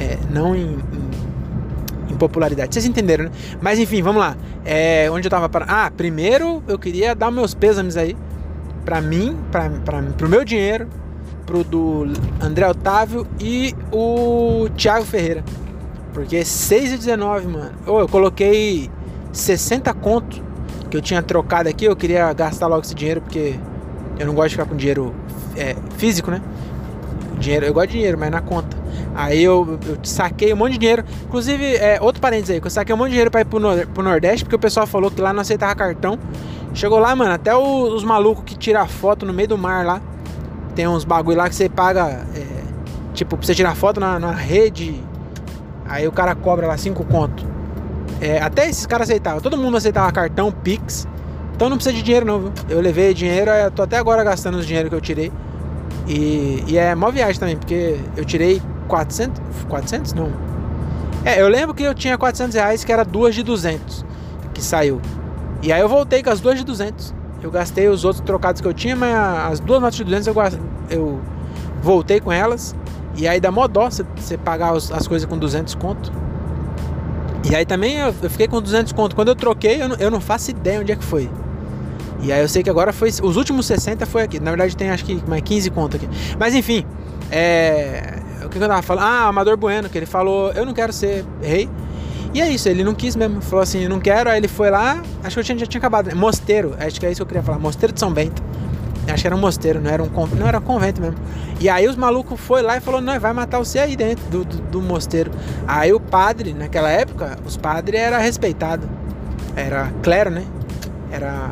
É, 0.00 0.16
não 0.30 0.56
em, 0.56 0.62
em, 0.62 2.12
em, 2.12 2.16
popularidade. 2.16 2.72
Vocês 2.72 2.86
entenderam, 2.86 3.24
né? 3.26 3.30
Mas 3.60 3.78
enfim, 3.78 4.02
vamos 4.02 4.20
lá. 4.20 4.34
É, 4.64 5.10
onde 5.10 5.26
eu 5.26 5.30
tava 5.30 5.48
para. 5.48 5.66
Ah, 5.68 5.90
primeiro 5.94 6.62
eu 6.66 6.78
queria 6.78 7.14
dar 7.14 7.30
meus 7.30 7.52
pêsames 7.52 7.96
aí. 7.96 8.16
Pra 8.84 9.02
mim, 9.02 9.36
pra, 9.52 9.68
pra, 9.84 10.02
pro 10.02 10.28
meu 10.28 10.42
dinheiro, 10.42 10.88
pro 11.44 11.62
do 11.62 12.06
André 12.40 12.66
Otávio 12.66 13.26
e 13.38 13.74
o 13.92 14.68
Thiago 14.74 15.04
Ferreira. 15.04 15.44
Porque 16.14 16.40
6,19, 16.40 17.44
mano. 17.44 17.72
Oh, 17.86 18.00
eu 18.00 18.08
coloquei 18.08 18.90
60 19.32 19.92
conto 19.94 20.42
que 20.90 20.96
eu 20.96 21.02
tinha 21.02 21.22
trocado 21.22 21.68
aqui, 21.68 21.84
eu 21.84 21.94
queria 21.94 22.32
gastar 22.32 22.66
logo 22.66 22.82
esse 22.82 22.94
dinheiro 22.94 23.20
porque 23.20 23.54
eu 24.18 24.26
não 24.26 24.34
gosto 24.34 24.48
de 24.48 24.54
ficar 24.56 24.66
com 24.66 24.76
dinheiro 24.76 25.14
é, 25.56 25.76
físico, 25.96 26.30
né? 26.30 26.42
Dinheiro, 27.38 27.64
eu 27.64 27.72
gosto 27.72 27.88
de 27.88 27.92
dinheiro, 27.94 28.18
mas 28.18 28.30
na 28.30 28.40
conta. 28.40 28.79
Aí 29.14 29.42
eu, 29.42 29.78
eu 29.86 29.98
saquei 30.02 30.52
um 30.52 30.56
monte 30.56 30.72
de 30.72 30.78
dinheiro. 30.78 31.04
Inclusive, 31.24 31.76
é, 31.76 31.98
outro 32.00 32.20
parênteses 32.20 32.50
aí, 32.50 32.60
que 32.60 32.66
eu 32.66 32.70
saquei 32.70 32.94
um 32.94 32.98
monte 32.98 33.08
de 33.08 33.12
dinheiro 33.12 33.30
pra 33.30 33.40
ir 33.40 33.44
pro, 33.44 33.58
no, 33.58 33.86
pro 33.88 34.02
Nordeste, 34.02 34.44
porque 34.44 34.56
o 34.56 34.58
pessoal 34.58 34.86
falou 34.86 35.10
que 35.10 35.20
lá 35.20 35.32
não 35.32 35.40
aceitava 35.40 35.74
cartão. 35.74 36.18
Chegou 36.72 36.98
lá, 36.98 37.14
mano, 37.16 37.32
até 37.32 37.54
os, 37.54 37.92
os 37.92 38.04
malucos 38.04 38.44
que 38.44 38.56
tiram 38.56 38.86
foto 38.86 39.26
no 39.26 39.32
meio 39.32 39.48
do 39.48 39.58
mar 39.58 39.84
lá. 39.84 40.00
Tem 40.74 40.86
uns 40.86 41.04
bagulho 41.04 41.38
lá 41.38 41.48
que 41.48 41.54
você 41.54 41.68
paga, 41.68 42.24
é, 42.34 42.46
tipo, 43.12 43.36
pra 43.36 43.44
você 43.44 43.54
tirar 43.54 43.74
foto 43.74 43.98
na, 43.98 44.18
na 44.18 44.32
rede. 44.32 45.02
Aí 45.86 46.06
o 46.06 46.12
cara 46.12 46.34
cobra 46.34 46.66
lá 46.66 46.76
5 46.76 47.04
conto. 47.04 47.44
É, 48.20 48.40
até 48.40 48.68
esses 48.68 48.86
caras 48.86 49.08
aceitavam. 49.08 49.40
Todo 49.40 49.56
mundo 49.56 49.76
aceitava 49.76 50.10
cartão, 50.12 50.52
Pix. 50.52 51.08
Então 51.54 51.68
não 51.68 51.76
precisa 51.76 51.94
de 51.94 52.02
dinheiro 52.02 52.24
não, 52.24 52.40
viu? 52.40 52.52
Eu 52.68 52.80
levei 52.80 53.12
dinheiro, 53.12 53.50
eu 53.50 53.70
tô 53.70 53.82
até 53.82 53.98
agora 53.98 54.22
gastando 54.22 54.56
os 54.56 54.66
dinheiro 54.66 54.88
que 54.88 54.94
eu 54.94 55.00
tirei. 55.00 55.32
E, 56.06 56.64
e 56.66 56.78
é 56.78 56.94
mó 56.94 57.10
viagem 57.10 57.38
também, 57.38 57.56
porque 57.56 57.98
eu 58.16 58.24
tirei 58.24 58.62
400... 58.90 59.40
400? 59.68 60.12
Não. 60.12 60.30
É, 61.24 61.40
eu 61.40 61.48
lembro 61.48 61.74
que 61.74 61.82
eu 61.82 61.94
tinha 61.94 62.18
400 62.18 62.54
reais, 62.54 62.84
que 62.84 62.92
era 62.92 63.04
duas 63.04 63.34
de 63.34 63.42
200 63.42 64.04
que 64.52 64.62
saiu. 64.62 65.00
E 65.62 65.72
aí 65.72 65.80
eu 65.80 65.88
voltei 65.88 66.22
com 66.22 66.30
as 66.30 66.40
duas 66.40 66.58
de 66.58 66.64
200. 66.64 67.14
Eu 67.42 67.50
gastei 67.50 67.88
os 67.88 68.04
outros 68.04 68.22
trocados 68.24 68.60
que 68.60 68.68
eu 68.68 68.74
tinha, 68.74 68.94
mas 68.94 69.14
as 69.52 69.60
duas 69.60 69.80
notas 69.80 69.96
de 69.96 70.04
200 70.04 70.26
eu, 70.26 70.34
eu 70.90 71.20
voltei 71.82 72.20
com 72.20 72.30
elas. 72.30 72.74
E 73.16 73.26
aí 73.26 73.40
dá 73.40 73.50
mó 73.50 73.66
dó 73.66 73.88
você 73.90 74.36
pagar 74.36 74.72
as 74.72 75.06
coisas 75.06 75.28
com 75.28 75.36
200 75.36 75.74
conto. 75.74 76.12
E 77.48 77.54
aí 77.54 77.64
também 77.64 77.96
eu, 77.96 78.14
eu 78.22 78.30
fiquei 78.30 78.46
com 78.46 78.60
200 78.60 78.92
conto. 78.92 79.16
Quando 79.16 79.28
eu 79.28 79.34
troquei, 79.34 79.82
eu 79.82 79.88
não, 79.88 79.96
eu 79.96 80.10
não 80.10 80.20
faço 80.20 80.50
ideia 80.50 80.80
onde 80.80 80.92
é 80.92 80.96
que 80.96 81.04
foi. 81.04 81.30
E 82.22 82.30
aí 82.30 82.40
eu 82.40 82.48
sei 82.48 82.62
que 82.62 82.68
agora 82.68 82.92
foi. 82.92 83.08
Os 83.08 83.36
últimos 83.36 83.66
60 83.66 84.04
foi 84.04 84.22
aqui. 84.22 84.38
Na 84.38 84.50
verdade 84.50 84.76
tem 84.76 84.90
acho 84.90 85.04
que 85.04 85.22
mais 85.26 85.42
15 85.42 85.70
conto 85.70 85.96
aqui. 85.96 86.08
Mas 86.38 86.54
enfim. 86.54 86.84
É, 87.30 88.19
que 88.50 88.58
eu 88.58 88.68
tava 88.68 88.82
falando? 88.82 89.04
Ah, 89.04 89.28
Amador 89.28 89.56
Bueno, 89.56 89.88
que 89.88 89.98
ele 89.98 90.06
falou, 90.06 90.52
eu 90.52 90.66
não 90.66 90.74
quero 90.74 90.92
ser 90.92 91.24
rei. 91.42 91.68
E 92.32 92.40
é 92.40 92.48
isso, 92.48 92.68
ele 92.68 92.84
não 92.84 92.94
quis 92.94 93.16
mesmo. 93.16 93.40
Falou 93.40 93.62
assim, 93.62 93.88
não 93.88 94.00
quero. 94.00 94.30
Aí 94.30 94.38
ele 94.38 94.48
foi 94.48 94.70
lá. 94.70 95.02
Acho 95.22 95.34
que 95.34 95.40
eu 95.40 95.44
tinha, 95.44 95.58
já 95.58 95.66
tinha 95.66 95.78
acabado. 95.78 96.14
Mosteiro, 96.14 96.74
acho 96.78 97.00
que 97.00 97.06
é 97.06 97.10
isso 97.10 97.18
que 97.18 97.22
eu 97.22 97.26
queria 97.26 97.42
falar. 97.42 97.58
Mosteiro 97.58 97.92
de 97.92 98.00
São 98.00 98.12
Bento. 98.12 98.42
Acho 99.08 99.22
que 99.22 99.26
era 99.26 99.34
um 99.34 99.40
mosteiro, 99.40 99.80
não 99.80 99.90
era 99.90 100.02
um, 100.02 100.08
não 100.36 100.46
era 100.46 100.58
um 100.58 100.62
convento 100.62 101.00
mesmo. 101.00 101.16
E 101.58 101.68
aí 101.68 101.88
os 101.88 101.96
malucos 101.96 102.38
foi 102.38 102.62
lá 102.62 102.76
e 102.76 102.80
falou, 102.80 103.00
não, 103.00 103.18
vai 103.18 103.32
matar 103.32 103.58
você 103.58 103.78
aí 103.78 103.96
dentro 103.96 104.24
do, 104.30 104.44
do, 104.44 104.56
do 104.62 104.82
mosteiro. 104.82 105.30
Aí 105.66 105.92
o 105.92 105.98
padre, 105.98 106.52
naquela 106.52 106.90
época, 106.90 107.36
os 107.44 107.56
padres 107.56 108.00
era 108.00 108.18
respeitado. 108.18 108.88
Era 109.56 109.90
clero, 110.02 110.30
né? 110.30 110.44
Era 111.10 111.50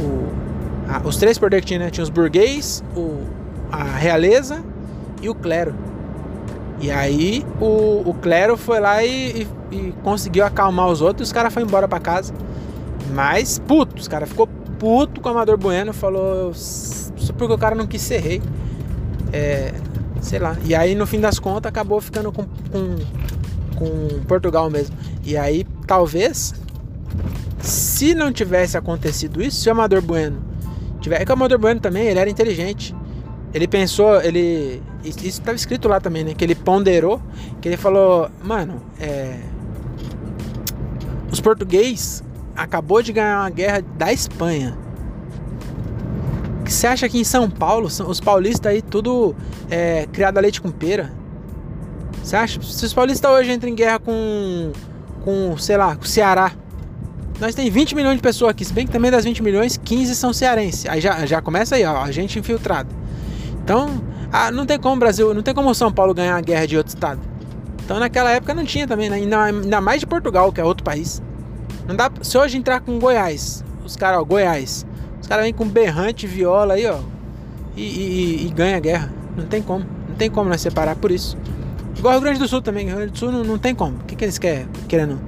o, 0.00 0.28
a, 0.88 1.06
os 1.06 1.16
três 1.16 1.38
poderes 1.38 1.64
que 1.64 1.68
tinha, 1.68 1.78
né? 1.78 1.90
Tinha 1.90 2.02
os 2.02 2.10
burguês, 2.10 2.82
o, 2.96 3.20
a 3.70 3.84
realeza 3.84 4.64
e 5.22 5.28
o 5.28 5.34
clero. 5.34 5.74
E 6.80 6.90
aí 6.90 7.44
o, 7.60 8.02
o 8.10 8.14
clero 8.14 8.56
foi 8.56 8.80
lá 8.80 9.02
e, 9.02 9.46
e, 9.70 9.76
e 9.76 9.94
conseguiu 10.02 10.44
acalmar 10.44 10.88
os 10.88 11.00
outros 11.00 11.28
e 11.28 11.30
os 11.30 11.32
caras 11.32 11.52
foram 11.52 11.66
embora 11.66 11.88
para 11.88 11.98
casa. 11.98 12.34
Mas 13.14 13.58
puto, 13.58 14.00
os 14.00 14.08
caras 14.08 14.28
ficou 14.28 14.46
puto 14.78 15.20
com 15.20 15.28
o 15.28 15.32
Amador 15.32 15.56
Bueno, 15.56 15.92
falou 15.92 16.52
só 16.54 17.32
porque 17.32 17.54
o 17.54 17.58
cara 17.58 17.74
não 17.74 17.86
quis 17.86 18.02
ser 18.02 18.20
rei. 18.20 18.42
É, 19.32 19.72
sei 20.20 20.38
lá. 20.38 20.56
E 20.64 20.74
aí 20.74 20.94
no 20.94 21.06
fim 21.06 21.20
das 21.20 21.38
contas 21.38 21.68
acabou 21.68 22.00
ficando 22.00 22.30
com, 22.30 22.44
com, 22.44 22.96
com 23.76 24.24
Portugal 24.26 24.68
mesmo. 24.68 24.94
E 25.24 25.36
aí 25.36 25.64
talvez 25.86 26.54
se 27.60 28.14
não 28.14 28.32
tivesse 28.32 28.76
acontecido 28.76 29.42
isso, 29.42 29.60
se 29.60 29.68
o 29.68 29.72
Amador 29.72 30.02
Bueno 30.02 30.38
tiver, 31.00 31.20
é 31.20 31.24
que 31.24 31.30
o 31.30 31.34
Amador 31.34 31.58
Bueno 31.58 31.80
também, 31.80 32.06
ele 32.06 32.18
era 32.18 32.28
inteligente. 32.28 32.94
Ele 33.54 33.66
pensou, 33.66 34.20
ele 34.20 34.82
isso 35.08 35.40
estava 35.40 35.56
escrito 35.56 35.88
lá 35.88 36.00
também, 36.00 36.24
né? 36.24 36.34
Que 36.34 36.44
ele 36.44 36.54
ponderou, 36.54 37.20
que 37.60 37.68
ele 37.68 37.76
falou, 37.76 38.30
mano, 38.42 38.82
é, 38.98 39.38
os 41.30 41.40
portugueses 41.40 42.22
acabou 42.56 43.02
de 43.02 43.12
ganhar 43.12 43.40
uma 43.40 43.50
guerra 43.50 43.82
da 43.96 44.12
Espanha. 44.12 44.76
Você 46.64 46.86
acha 46.86 47.08
que 47.08 47.18
em 47.18 47.24
São 47.24 47.48
Paulo, 47.48 47.86
os 47.86 48.20
paulistas 48.20 48.72
aí 48.72 48.82
tudo 48.82 49.36
é, 49.70 50.06
criado 50.12 50.38
a 50.38 50.40
leite 50.40 50.60
com 50.60 50.70
pera? 50.70 51.12
Você 52.22 52.34
acha? 52.34 52.60
Se 52.60 52.84
os 52.84 52.92
paulistas 52.92 53.30
hoje 53.30 53.52
entram 53.52 53.70
em 53.70 53.74
guerra 53.74 54.00
com, 54.00 54.72
com 55.24 55.56
sei 55.58 55.76
lá, 55.76 55.94
com 55.94 56.02
o 56.02 56.06
Ceará, 56.06 56.52
nós 57.38 57.54
tem 57.54 57.70
20 57.70 57.94
milhões 57.94 58.16
de 58.16 58.22
pessoas 58.22 58.50
aqui, 58.50 58.64
se 58.64 58.72
bem 58.72 58.86
que 58.86 58.92
também 58.92 59.10
das 59.10 59.24
20 59.24 59.42
milhões, 59.42 59.76
15 59.76 60.14
são 60.16 60.32
cearenses. 60.32 60.86
Aí 60.86 61.00
já, 61.00 61.24
já 61.26 61.40
começa 61.40 61.76
aí, 61.76 61.84
ó, 61.84 62.02
a 62.02 62.10
gente 62.10 62.38
infiltrado. 62.38 62.88
Então, 63.62 64.00
ah, 64.32 64.50
não 64.50 64.66
tem 64.66 64.78
como 64.78 64.98
Brasil, 64.98 65.32
não 65.34 65.42
tem 65.42 65.54
como 65.54 65.70
o 65.70 65.74
São 65.74 65.92
Paulo 65.92 66.14
ganhar 66.14 66.36
a 66.36 66.40
guerra 66.40 66.66
de 66.66 66.76
outro 66.76 66.94
estado. 66.94 67.20
Então 67.84 68.00
naquela 68.00 68.30
época 68.30 68.54
não 68.54 68.64
tinha 68.64 68.86
também, 68.86 69.08
né? 69.08 69.16
ainda, 69.16 69.44
ainda 69.44 69.80
mais 69.80 70.00
de 70.00 70.06
Portugal, 70.06 70.52
que 70.52 70.60
é 70.60 70.64
outro 70.64 70.84
país. 70.84 71.22
Não 71.86 71.94
dá, 71.94 72.10
se 72.20 72.36
hoje 72.36 72.58
entrar 72.58 72.80
com 72.80 72.98
Goiás, 72.98 73.64
os 73.84 73.94
caras, 73.94 74.20
ó, 74.20 74.24
Goiás, 74.24 74.84
os 75.20 75.28
caras 75.28 75.44
vêm 75.44 75.54
com 75.54 75.66
berrante, 75.68 76.26
viola 76.26 76.74
aí, 76.74 76.86
ó, 76.86 76.98
e, 77.76 77.82
e, 77.82 78.46
e, 78.46 78.50
ganha 78.50 78.76
a 78.76 78.80
guerra. 78.80 79.12
Não 79.36 79.46
tem 79.46 79.62
como, 79.62 79.84
não 80.08 80.16
tem 80.16 80.30
como 80.30 80.48
nós 80.48 80.60
separar 80.60 80.96
por 80.96 81.12
isso. 81.12 81.36
Igual 81.96 82.14
o 82.14 82.16
Rio 82.16 82.24
Grande 82.24 82.38
do 82.40 82.48
Sul 82.48 82.60
também, 82.60 82.86
o 82.86 82.88
Rio 82.88 82.96
Grande 82.96 83.12
do 83.12 83.18
Sul 83.18 83.30
não, 83.30 83.44
não 83.44 83.58
tem 83.58 83.74
como. 83.74 83.98
O 83.98 84.04
que, 84.04 84.16
que 84.16 84.24
eles 84.24 84.38
querem 84.38 84.66
querendo 84.88 85.20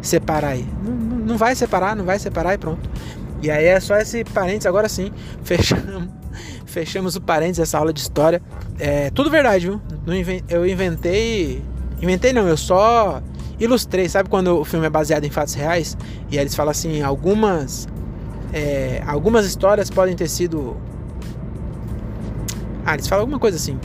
separar 0.00 0.52
aí? 0.52 0.66
Não, 0.82 0.92
não, 0.92 1.16
não 1.18 1.36
vai 1.36 1.54
separar, 1.54 1.94
não 1.94 2.04
vai 2.04 2.18
separar 2.18 2.54
e 2.54 2.58
pronto. 2.58 2.88
E 3.42 3.50
aí 3.50 3.66
é 3.66 3.78
só 3.78 3.96
esse 3.98 4.24
parênteses, 4.24 4.66
agora 4.66 4.88
sim, 4.88 5.12
fechamos, 5.44 6.08
fechamos 6.76 7.16
o 7.16 7.22
parênteses 7.22 7.56
dessa 7.56 7.78
aula 7.78 7.90
de 7.90 8.00
história. 8.00 8.42
É 8.78 9.08
tudo 9.08 9.30
verdade, 9.30 9.66
viu? 9.66 9.80
Eu 10.46 10.66
inventei. 10.66 11.64
Inventei 12.02 12.34
não, 12.34 12.46
eu 12.46 12.56
só 12.56 13.22
ilustrei. 13.58 14.06
Sabe 14.10 14.28
quando 14.28 14.60
o 14.60 14.64
filme 14.64 14.84
é 14.84 14.90
baseado 14.90 15.24
em 15.24 15.30
fatos 15.30 15.54
reais? 15.54 15.96
E 16.30 16.36
aí 16.36 16.42
eles 16.42 16.54
falam 16.54 16.70
assim: 16.70 17.00
algumas. 17.00 17.88
É, 18.52 19.02
algumas 19.06 19.46
histórias 19.46 19.88
podem 19.88 20.14
ter 20.14 20.28
sido. 20.28 20.76
Ah, 22.84 22.92
eles 22.92 23.08
falam 23.08 23.22
alguma 23.22 23.38
coisa 23.38 23.56
assim. 23.56 23.80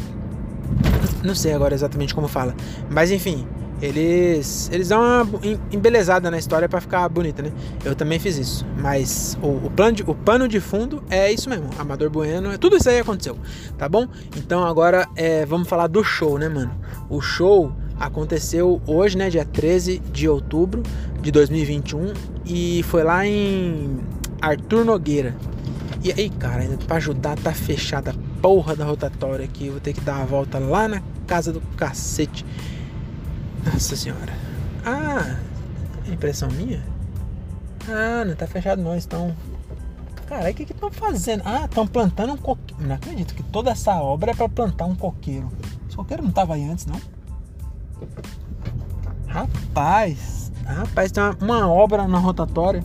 Não 1.23 1.33
sei 1.33 1.53
agora 1.53 1.73
exatamente 1.73 2.13
como 2.13 2.27
fala. 2.27 2.53
Mas 2.89 3.09
enfim, 3.09 3.47
eles 3.81 4.69
eles 4.71 4.89
dão 4.89 5.01
uma 5.01 5.27
embelezada 5.71 6.29
na 6.29 6.37
história 6.37 6.69
para 6.69 6.79
ficar 6.79 7.07
bonita, 7.09 7.41
né? 7.41 7.51
Eu 7.83 7.95
também 7.95 8.19
fiz 8.19 8.37
isso, 8.37 8.65
mas 8.77 9.37
o, 9.41 9.47
o, 9.47 9.71
plano 9.71 9.93
de, 9.93 10.03
o 10.03 10.13
pano 10.13 10.47
de 10.47 10.59
fundo 10.59 11.03
é 11.09 11.31
isso 11.31 11.49
mesmo, 11.49 11.69
Amador 11.79 12.09
Bueno, 12.09 12.57
tudo 12.57 12.77
isso 12.77 12.89
aí 12.89 12.99
aconteceu, 12.99 13.37
tá 13.77 13.89
bom? 13.89 14.07
Então 14.37 14.63
agora 14.63 15.07
é, 15.15 15.45
vamos 15.45 15.67
falar 15.67 15.87
do 15.87 16.03
show, 16.03 16.37
né, 16.37 16.47
mano? 16.47 16.71
O 17.09 17.21
show 17.21 17.71
aconteceu 17.99 18.81
hoje, 18.85 19.17
né, 19.17 19.29
dia 19.29 19.45
13 19.45 19.99
de 20.11 20.27
outubro 20.27 20.83
de 21.21 21.31
2021 21.31 22.13
e 22.45 22.83
foi 22.83 23.03
lá 23.03 23.25
em 23.25 23.99
Arthur 24.41 24.85
Nogueira. 24.85 25.35
E 26.03 26.11
aí, 26.11 26.31
cara, 26.31 26.63
ainda 26.63 26.77
pra 26.77 26.97
ajudar 26.97 27.37
tá 27.37 27.53
fechada 27.53 28.09
a 28.09 28.41
porra 28.41 28.75
da 28.75 28.83
rotatória 28.83 29.45
aqui, 29.45 29.67
eu 29.67 29.73
vou 29.73 29.81
ter 29.81 29.93
que 29.93 30.01
dar 30.01 30.15
uma 30.15 30.25
volta 30.25 30.57
lá 30.57 30.87
na 30.87 31.01
casa 31.27 31.53
do 31.53 31.61
cacete. 31.77 32.43
Nossa 33.65 33.95
senhora. 33.95 34.33
Ah, 34.85 35.37
é 36.07 36.13
impressão 36.13 36.49
minha? 36.49 36.81
Ah, 37.87 38.25
não 38.25 38.35
tá 38.35 38.47
fechado 38.47 38.81
não, 38.81 38.95
estão. 38.95 39.35
Cara, 40.27 40.49
o 40.49 40.53
que 40.53 40.65
que 40.65 40.71
estão 40.71 40.91
fazendo? 40.91 41.43
Ah, 41.45 41.65
estão 41.65 41.85
plantando 41.85 42.33
um 42.33 42.37
coqueiro. 42.37 42.83
Não 42.87 42.95
acredito 42.95 43.35
que 43.35 43.43
toda 43.43 43.71
essa 43.71 43.95
obra 44.01 44.31
é 44.31 44.33
para 44.33 44.47
plantar 44.47 44.85
um 44.85 44.95
coqueiro. 44.95 45.51
Esse 45.87 45.95
coqueiro 45.95 46.23
não 46.23 46.31
tava 46.31 46.55
aí 46.55 46.63
antes, 46.69 46.85
não? 46.85 46.99
Rapaz, 49.27 50.51
rapaz, 50.65 51.11
tem 51.11 51.23
uma, 51.23 51.37
uma 51.41 51.67
obra 51.67 52.07
na 52.07 52.17
rotatória. 52.17 52.83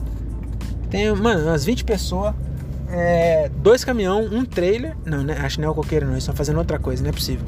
Tem, 0.91 1.13
mano, 1.15 1.49
umas 1.49 1.65
20 1.65 1.85
pessoas. 1.85 2.35
É, 2.89 3.49
dois 3.49 3.85
caminhão, 3.85 4.25
um 4.25 4.45
trailer. 4.45 4.97
Não, 5.05 5.23
né? 5.23 5.37
Acho 5.39 5.57
que 5.57 5.63
não 5.63 5.69
é 5.69 5.71
o 5.73 5.75
coqueiro, 5.75 6.07
não. 6.07 6.13
Eles 6.13 6.23
estão 6.23 6.35
fazendo 6.35 6.59
outra 6.59 6.79
coisa, 6.79 7.03
não 7.03 7.11
é 7.11 7.13
possível. 7.13 7.47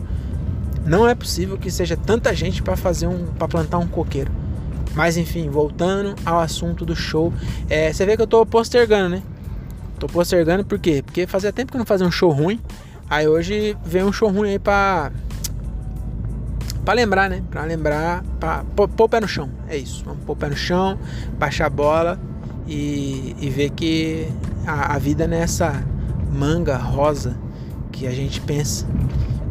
Não 0.89 1.07
é 1.07 1.15
possível 1.15 1.59
que 1.59 1.71
seja 1.71 1.99
tanta 1.99 2.35
gente 2.35 2.63
para 2.63 2.75
fazer 2.75 3.07
um, 3.07 3.27
para 3.27 3.47
plantar 3.47 3.77
um 3.77 3.87
coqueiro. 3.87 4.33
Mas 4.95 5.19
enfim, 5.19 5.51
voltando 5.51 6.15
ao 6.25 6.41
assunto 6.41 6.87
do 6.87 6.97
show, 6.97 7.33
é, 7.69 7.93
você 7.93 8.07
vê 8.07 8.17
que 8.17 8.23
eu 8.23 8.27
tô 8.27 8.45
postergando, 8.47 9.11
né? 9.11 9.23
Tô 9.99 10.07
postergando 10.07 10.65
por 10.65 10.79
quê? 10.79 11.03
Porque 11.05 11.27
fazia 11.27 11.53
tempo 11.53 11.71
que 11.71 11.77
eu 11.77 11.79
não 11.81 11.87
fazia 11.87 12.07
um 12.07 12.11
show 12.11 12.31
ruim. 12.31 12.59
Aí 13.11 13.29
hoje 13.29 13.77
vem 13.85 14.03
um 14.03 14.13
show 14.13 14.31
ruim 14.31 14.51
aí 14.51 14.59
pra. 14.59 15.13
Lembrar, 16.89 17.29
né? 17.29 17.43
Pra 17.51 17.65
lembrar. 17.65 18.25
Pra 18.41 18.65
pôr, 18.75 18.89
o 18.99 19.09
pé 19.09 19.21
no 19.21 19.29
chão. 19.29 19.51
É 19.69 19.77
isso. 19.77 20.03
Vamos 20.07 20.25
pôr 20.25 20.33
o 20.33 20.37
pé 20.37 20.49
no 20.49 20.57
chão, 20.57 20.99
baixar 21.39 21.67
a 21.67 21.71
bola 21.71 22.19
e, 22.67 23.37
e 23.39 23.51
ver 23.51 23.71
que 23.71 24.27
a, 24.67 24.95
a 24.95 24.99
vida 24.99 25.27
nessa 25.27 25.67
é 25.67 26.35
manga 26.35 26.79
rosa 26.79 27.37
que 27.93 28.07
a 28.07 28.11
gente 28.11 28.41
pensa. 28.41 28.87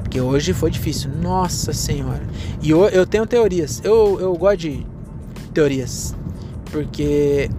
Porque 0.07 0.21
hoje 0.21 0.53
foi 0.53 0.71
difícil. 0.71 1.11
Nossa 1.21 1.73
Senhora. 1.73 2.25
E 2.61 2.69
eu, 2.69 2.87
eu 2.87 3.05
tenho 3.05 3.25
teorias. 3.27 3.81
Eu, 3.83 4.17
eu 4.21 4.33
gosto 4.37 4.59
de 4.59 4.87
teorias. 5.53 6.15
Porque 6.71 7.49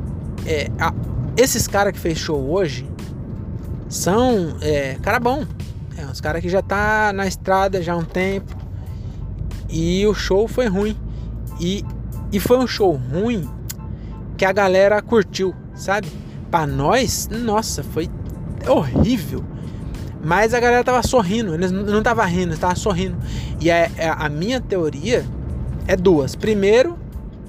é, 0.47 0.71
a, 0.79 0.95
esses 1.37 1.69
caras 1.69 1.93
que 1.93 1.99
fez 1.99 2.17
show 2.17 2.51
hoje 2.51 2.91
são 3.87 4.57
é, 4.63 4.95
cara 5.03 5.21
bom. 5.21 5.45
É, 5.95 6.07
uns 6.07 6.23
caras 6.23 6.41
que 6.41 6.49
já 6.49 6.63
tá 6.63 7.13
na 7.13 7.27
estrada 7.27 7.83
já 7.83 7.93
há 7.93 7.97
um 7.99 8.05
tempo. 8.05 8.57
E 9.69 10.07
o 10.07 10.15
show 10.15 10.49
foi 10.49 10.69
ruim. 10.69 10.97
E, 11.61 11.85
e 12.33 12.41
foi 12.41 12.57
um 12.57 12.67
show 12.67 12.99
ruim 13.13 13.47
que 14.39 14.45
a 14.47 14.53
galera 14.53 15.03
curtiu, 15.03 15.55
sabe? 15.75 16.09
Pra 16.51 16.67
nós, 16.67 17.29
nossa, 17.31 17.83
foi 17.83 18.09
horrível. 18.67 19.45
Mas 20.23 20.53
a 20.53 20.61
galera 20.61 20.83
tava 20.83 21.03
sorrindo, 21.03 21.55
eles 21.55 21.71
não 21.71 22.03
tava 22.03 22.25
rindo, 22.25 22.57
tava 22.57 22.75
sorrindo. 22.75 23.17
E 23.61 23.71
a, 23.71 23.77
é, 23.77 23.91
é, 23.97 24.09
a 24.09 24.29
minha 24.29 24.61
teoria 24.61 25.25
é 25.87 25.97
duas. 25.97 26.35
Primeiro, 26.35 26.99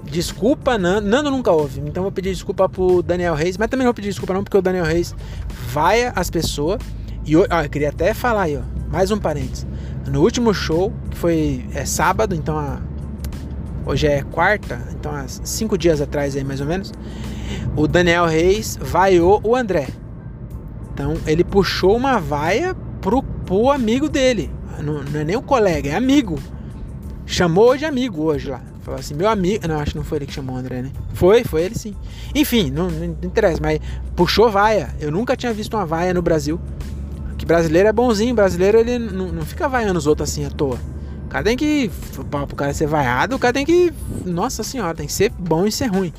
desculpa, 0.04 0.78
Nando, 0.78 1.08
Nando 1.08 1.32
nunca 1.32 1.52
ouve, 1.52 1.82
então 1.82 2.04
vou 2.04 2.12
pedir 2.12 2.30
desculpa 2.30 2.70
pro 2.70 3.02
Daniel 3.02 3.36
Reis, 3.36 3.58
mas 3.58 3.68
também 3.68 3.86
não 3.86 3.90
vou 3.90 3.96
pedir 3.96 4.10
desculpa 4.10 4.34
não, 4.34 4.44
porque 4.44 4.58
o 4.58 4.62
Daniel 4.62 4.86
Reis 4.86 5.16
vai 5.72 6.12
as 6.16 6.30
pessoas. 6.30 6.80
E 7.26 7.36
ó, 7.36 7.46
eu 7.64 7.70
queria 7.70 7.90
até 7.90 8.14
falar 8.14 8.44
aí, 8.44 8.58
ó, 8.58 8.62
mais 8.92 9.12
um 9.12 9.18
parênteses. 9.18 9.66
No 10.08 10.22
último 10.22 10.54
show, 10.54 10.94
que 11.10 11.18
foi 11.18 11.66
é, 11.74 11.86
sábado, 11.86 12.36
então 12.36 12.58
a, 12.58 12.80
hoje 13.86 14.08
é 14.08 14.22
quarta, 14.24 14.80
então 14.92 15.12
há 15.12 15.28
cinco 15.28 15.78
dias 15.78 16.02
atrás 16.02 16.36
aí 16.36 16.44
mais 16.44 16.62
ou 16.62 16.68
menos, 16.68 16.92
o 17.76 17.88
Daniel 17.88 18.26
Reis 18.26 18.78
vaiou 18.80 19.42
o 19.44 19.56
André. 19.56 19.88
Então 21.00 21.16
ele 21.26 21.46
puxou 21.46 21.96
uma 21.96 22.20
vaia 22.20 22.76
pro, 23.00 23.24
pro 23.24 23.72
amigo 23.72 24.10
dele. 24.10 24.52
Não, 24.84 25.02
não 25.02 25.22
é 25.22 25.24
nem 25.24 25.38
um 25.38 25.42
colega, 25.42 25.92
é 25.92 25.96
amigo. 25.96 26.38
Chamou 27.26 27.78
de 27.78 27.86
amigo 27.86 28.24
hoje 28.24 28.50
lá. 28.50 28.62
Falou 28.82 29.00
assim, 29.00 29.14
meu 29.14 29.30
amigo. 29.30 29.66
Não, 29.66 29.80
acho 29.80 29.92
que 29.92 29.98
não 29.98 30.04
foi 30.04 30.18
ele 30.18 30.26
que 30.26 30.34
chamou 30.34 30.58
o 30.58 30.60
André, 30.60 30.82
né? 30.82 30.92
Foi, 31.14 31.46
foi 31.46 31.64
ele 31.64 31.76
sim. 31.76 31.96
Enfim, 32.36 32.70
não, 32.70 32.92
não 32.92 33.06
interessa, 33.24 33.60
mas 33.62 33.80
puxou 34.14 34.50
vaia. 34.50 34.94
Eu 35.00 35.10
nunca 35.10 35.38
tinha 35.38 35.54
visto 35.54 35.74
uma 35.74 35.86
vaia 35.86 36.14
no 36.14 36.22
Brasil. 36.22 36.60
Que 37.38 37.46
brasileiro 37.46 37.88
é 37.88 37.94
bonzinho, 37.94 38.36
brasileiro 38.36 38.78
ele 38.78 39.00
não, 39.00 39.28
não 39.32 39.46
fica 39.46 39.70
vaiando 39.70 39.98
os 39.98 40.06
outros 40.06 40.30
assim 40.30 40.44
à 40.44 40.50
toa. 40.50 40.78
O 41.28 41.30
cara 41.30 41.46
tem 41.46 41.56
que. 41.56 41.90
Para 42.30 42.44
o 42.44 42.56
cara 42.56 42.74
ser 42.74 42.88
vaiado, 42.88 43.38
o 43.38 43.40
cara 43.40 43.54
tem 43.54 43.66
que. 43.66 43.94
Nossa 44.26 44.64
senhora, 44.64 44.94
tem 44.94 45.08
que 45.08 45.14
ser 45.14 45.32
bom 45.32 45.66
e 45.66 45.72
ser 45.72 45.86
ruim. 45.86 46.12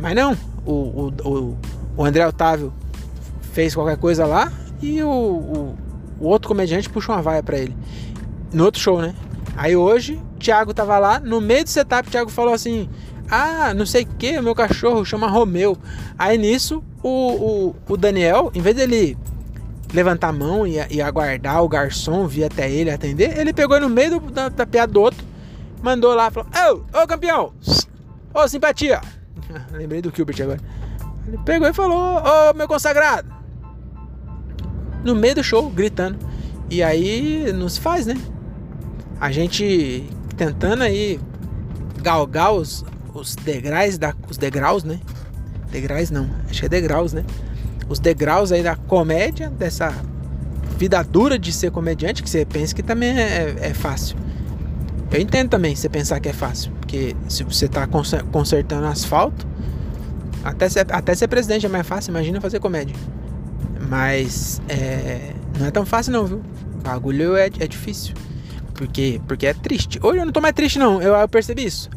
Mas 0.00 0.16
não, 0.16 0.34
o, 0.64 0.72
o, 0.72 1.12
o, 1.24 1.58
o 1.94 2.04
André 2.04 2.26
Otávio 2.26 2.72
fez 3.58 3.74
qualquer 3.74 3.96
coisa 3.96 4.24
lá 4.24 4.52
e 4.80 5.02
o, 5.02 5.10
o, 5.10 5.78
o 6.20 6.28
outro 6.28 6.46
comediante 6.46 6.88
puxou 6.88 7.12
uma 7.12 7.20
vaia 7.20 7.42
para 7.42 7.58
ele. 7.58 7.76
No 8.52 8.64
outro 8.64 8.80
show, 8.80 9.02
né? 9.02 9.12
Aí 9.56 9.74
hoje, 9.74 10.22
Thiago 10.38 10.72
tava 10.72 10.96
lá, 10.96 11.18
no 11.18 11.40
meio 11.40 11.64
do 11.64 11.70
setup, 11.70 12.08
Thiago 12.08 12.30
falou 12.30 12.54
assim: 12.54 12.88
Ah, 13.28 13.74
não 13.74 13.84
sei 13.84 14.04
o 14.04 14.06
que, 14.06 14.40
meu 14.40 14.54
cachorro 14.54 15.04
chama 15.04 15.26
Romeu. 15.26 15.76
Aí 16.16 16.38
nisso, 16.38 16.84
o, 17.02 17.08
o, 17.08 17.76
o 17.88 17.96
Daniel, 17.96 18.52
em 18.54 18.60
vez 18.60 18.76
dele 18.76 19.18
levantar 19.92 20.28
a 20.28 20.32
mão 20.32 20.64
e, 20.64 20.76
e 20.88 21.02
aguardar 21.02 21.60
o 21.64 21.68
garçom 21.68 22.28
vir 22.28 22.44
até 22.44 22.70
ele 22.70 22.92
atender, 22.92 23.36
ele 23.36 23.52
pegou 23.52 23.80
no 23.80 23.88
meio 23.88 24.20
do, 24.20 24.30
da, 24.30 24.48
da 24.48 24.66
piada 24.66 24.92
do 24.92 25.00
outro, 25.00 25.26
mandou 25.82 26.14
lá, 26.14 26.30
falou: 26.30 26.48
Ô, 26.94 27.02
ô 27.02 27.06
campeão, 27.08 27.52
ô 28.32 28.46
simpatia. 28.46 29.00
Lembrei 29.72 30.00
do 30.00 30.12
Gilbert 30.14 30.40
agora. 30.42 30.60
Ele 31.26 31.38
pegou 31.38 31.66
e 31.66 31.74
falou: 31.74 32.22
Ô 32.22 32.54
meu 32.54 32.68
consagrado. 32.68 33.37
No 35.04 35.14
meio 35.14 35.36
do 35.36 35.44
show, 35.44 35.70
gritando. 35.70 36.18
E 36.70 36.82
aí 36.82 37.52
não 37.52 37.68
se 37.68 37.80
faz, 37.80 38.06
né? 38.06 38.16
A 39.20 39.32
gente 39.32 40.04
tentando 40.36 40.82
aí 40.82 41.18
galgar 42.02 42.52
os, 42.52 42.84
os 43.14 43.34
degraus 43.34 43.98
da, 43.98 44.14
os 44.28 44.36
degraus, 44.36 44.84
né? 44.84 45.00
Degraus 45.70 46.10
não, 46.10 46.28
acho 46.48 46.60
que 46.60 46.66
é 46.66 46.68
degraus, 46.68 47.12
né? 47.12 47.24
Os 47.88 47.98
degraus 47.98 48.52
aí 48.52 48.62
da 48.62 48.76
comédia, 48.76 49.50
dessa 49.50 49.92
vida 50.76 51.02
dura 51.02 51.38
de 51.38 51.52
ser 51.52 51.70
comediante, 51.70 52.22
que 52.22 52.30
você 52.30 52.44
pensa 52.44 52.74
que 52.74 52.82
também 52.82 53.18
é, 53.18 53.56
é 53.60 53.74
fácil. 53.74 54.16
Eu 55.10 55.20
entendo 55.20 55.48
também 55.48 55.74
você 55.74 55.88
pensar 55.88 56.20
que 56.20 56.28
é 56.28 56.32
fácil, 56.32 56.70
porque 56.72 57.16
se 57.28 57.42
você 57.42 57.64
está 57.64 57.86
consertando 58.30 58.86
asfalto, 58.86 59.46
até 60.44 60.68
ser, 60.68 60.86
até 60.90 61.14
ser 61.14 61.28
presidente 61.28 61.66
é 61.66 61.68
mais 61.68 61.86
fácil, 61.86 62.10
imagina 62.10 62.40
fazer 62.40 62.60
comédia. 62.60 62.94
Mas 63.88 64.60
é, 64.68 65.32
não 65.58 65.66
é 65.66 65.70
tão 65.70 65.86
fácil 65.86 66.12
não, 66.12 66.26
viu? 66.26 66.42
O 66.78 66.82
bagulho 66.82 67.36
é, 67.36 67.46
é 67.46 67.66
difícil. 67.66 68.14
Porque, 68.74 69.20
porque 69.26 69.46
é 69.46 69.54
triste. 69.54 69.98
Hoje 70.02 70.18
eu 70.20 70.26
não 70.26 70.32
tô 70.32 70.40
mais 70.40 70.54
triste, 70.54 70.78
não. 70.78 71.02
Eu, 71.02 71.14
eu 71.14 71.28
percebi 71.28 71.64
isso. 71.64 71.90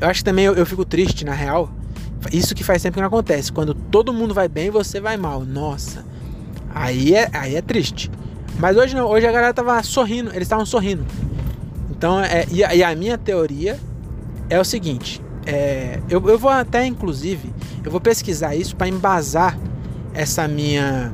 Eu 0.00 0.08
acho 0.08 0.20
que 0.20 0.24
também 0.24 0.44
eu, 0.44 0.54
eu, 0.54 0.66
fico 0.66 0.84
triste, 0.84 1.24
na 1.24 1.32
real. 1.32 1.70
Isso 2.30 2.54
que 2.54 2.62
faz 2.62 2.82
tempo 2.82 2.94
que 2.94 3.00
não 3.00 3.08
acontece. 3.08 3.50
Quando 3.50 3.74
todo 3.74 4.12
mundo 4.12 4.34
vai 4.34 4.46
bem, 4.46 4.70
você 4.70 5.00
vai 5.00 5.16
mal. 5.16 5.44
Nossa. 5.44 6.04
Aí 6.74 7.14
é, 7.14 7.28
aí 7.32 7.56
é 7.56 7.62
triste. 7.62 8.10
Mas 8.58 8.76
hoje 8.76 8.94
não. 8.94 9.06
Hoje 9.06 9.26
a 9.26 9.32
galera 9.32 9.54
tava 9.54 9.82
sorrindo. 9.82 10.30
Eles 10.30 10.42
estavam 10.42 10.66
sorrindo. 10.66 11.04
Então, 11.90 12.20
é, 12.20 12.46
e, 12.50 12.62
a, 12.62 12.74
e 12.74 12.84
a 12.84 12.94
minha 12.94 13.16
teoria 13.16 13.80
é 14.50 14.60
o 14.60 14.64
seguinte. 14.64 15.22
É, 15.46 16.00
eu, 16.10 16.28
eu 16.28 16.38
vou 16.38 16.50
até, 16.50 16.84
inclusive, 16.84 17.52
eu 17.82 17.90
vou 17.90 18.00
pesquisar 18.00 18.54
isso 18.54 18.76
para 18.76 18.86
embasar 18.86 19.58
essa 20.16 20.48
minha. 20.48 21.12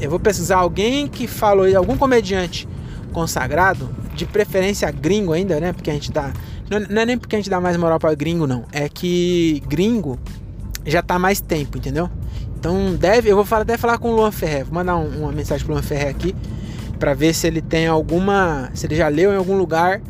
Eu 0.00 0.08
vou 0.08 0.20
pesquisar 0.20 0.58
alguém 0.58 1.08
que 1.08 1.26
falou, 1.26 1.66
algum 1.76 1.96
comediante 1.96 2.68
consagrado, 3.12 3.90
de 4.14 4.24
preferência 4.24 4.90
gringo 4.90 5.32
ainda, 5.32 5.58
né? 5.58 5.72
Porque 5.72 5.90
a 5.90 5.92
gente 5.92 6.12
dá. 6.12 6.32
Não, 6.70 7.00
é 7.00 7.06
nem 7.06 7.18
porque 7.18 7.36
a 7.36 7.38
gente 7.38 7.50
dá 7.50 7.60
mais 7.60 7.76
moral 7.76 7.98
para 7.98 8.14
gringo, 8.14 8.46
não. 8.46 8.64
É 8.72 8.88
que 8.88 9.62
gringo 9.66 10.18
já 10.84 11.02
tá 11.02 11.18
mais 11.18 11.40
tempo, 11.40 11.76
entendeu? 11.76 12.08
Então 12.58 12.94
deve. 12.94 13.30
Eu 13.30 13.42
vou 13.42 13.58
até 13.58 13.76
falar 13.76 13.98
com 13.98 14.10
o 14.10 14.16
Luan 14.16 14.30
Ferrer. 14.30 14.64
Vou 14.64 14.74
mandar 14.74 14.96
um, 14.96 15.22
uma 15.22 15.32
mensagem 15.32 15.64
pro 15.64 15.74
Luan 15.74 15.82
Ferrer 15.82 16.08
aqui. 16.08 16.34
para 16.98 17.14
ver 17.14 17.34
se 17.34 17.46
ele 17.46 17.60
tem 17.60 17.86
alguma. 17.86 18.70
Se 18.74 18.86
ele 18.86 18.94
já 18.94 19.08
leu 19.08 19.32
em 19.32 19.36
algum 19.36 19.56
lugar. 19.56 20.00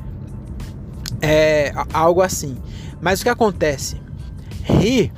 É, 1.22 1.72
algo 1.92 2.20
assim. 2.20 2.56
Mas 3.00 3.20
o 3.20 3.24
que 3.24 3.30
acontece? 3.30 3.96
Rir 4.62 5.12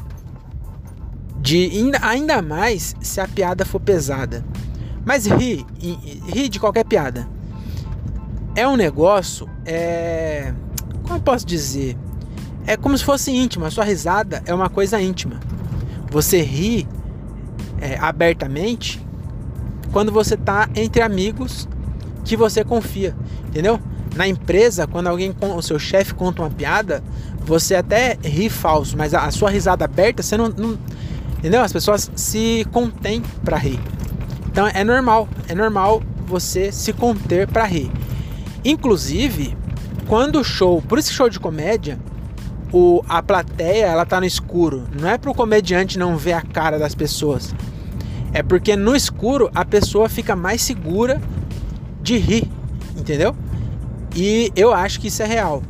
de 1.48 1.90
ainda, 2.02 2.42
mais 2.42 2.94
se 3.00 3.20
a 3.20 3.26
piada 3.26 3.64
for 3.64 3.80
pesada. 3.80 4.44
Mas 5.04 5.26
rir, 5.26 5.64
rir 6.26 6.48
de 6.50 6.60
qualquer 6.60 6.84
piada 6.84 7.26
é 8.54 8.68
um 8.68 8.76
negócio, 8.76 9.48
é, 9.64 10.52
como 11.04 11.16
eu 11.16 11.20
posso 11.22 11.46
dizer? 11.46 11.96
É 12.66 12.76
como 12.76 12.98
se 12.98 13.04
fosse 13.04 13.30
íntimo. 13.30 13.64
A 13.64 13.70
sua 13.70 13.84
risada 13.84 14.42
é 14.44 14.52
uma 14.52 14.68
coisa 14.68 15.00
íntima. 15.00 15.40
Você 16.10 16.42
ri 16.42 16.86
é, 17.80 17.96
abertamente 17.98 19.02
quando 19.90 20.12
você 20.12 20.34
está 20.34 20.68
entre 20.74 21.00
amigos 21.00 21.66
que 22.24 22.36
você 22.36 22.62
confia, 22.62 23.16
entendeu? 23.46 23.80
Na 24.14 24.28
empresa, 24.28 24.86
quando 24.86 25.06
alguém, 25.06 25.34
o 25.40 25.62
seu 25.62 25.78
chefe 25.78 26.12
conta 26.12 26.42
uma 26.42 26.50
piada, 26.50 27.02
você 27.40 27.74
até 27.74 28.18
ri 28.22 28.50
falso, 28.50 28.98
mas 28.98 29.14
a, 29.14 29.24
a 29.24 29.30
sua 29.30 29.48
risada 29.48 29.86
aberta, 29.86 30.22
você 30.22 30.36
não, 30.36 30.48
não, 30.48 30.78
entendeu? 31.38 31.62
As 31.62 31.72
pessoas 31.72 32.10
se 32.14 32.66
contêm 32.72 33.22
para 33.44 33.56
rir. 33.56 33.80
Então 34.50 34.66
é 34.66 34.84
normal, 34.84 35.28
é 35.48 35.54
normal 35.54 36.02
você 36.26 36.70
se 36.70 36.92
conter 36.92 37.46
para 37.46 37.64
rir. 37.64 37.90
Inclusive, 38.64 39.56
quando 40.06 40.40
o 40.40 40.44
show, 40.44 40.82
por 40.82 40.98
esse 40.98 41.12
show 41.12 41.28
de 41.28 41.40
comédia, 41.40 41.98
o, 42.72 43.02
a 43.08 43.22
plateia 43.22 43.86
ela 43.86 44.04
tá 44.04 44.20
no 44.20 44.26
escuro. 44.26 44.86
Não 45.00 45.08
é 45.08 45.16
pro 45.16 45.34
comediante 45.34 45.98
não 45.98 46.16
ver 46.16 46.34
a 46.34 46.42
cara 46.42 46.78
das 46.78 46.94
pessoas. 46.94 47.54
É 48.32 48.42
porque 48.42 48.76
no 48.76 48.94
escuro 48.94 49.50
a 49.54 49.64
pessoa 49.64 50.08
fica 50.08 50.36
mais 50.36 50.60
segura 50.60 51.20
de 52.02 52.18
rir, 52.18 52.50
entendeu? 52.96 53.34
E 54.14 54.52
eu 54.54 54.72
acho 54.72 55.00
que 55.00 55.08
isso 55.08 55.22
é 55.22 55.26
real. 55.26 55.62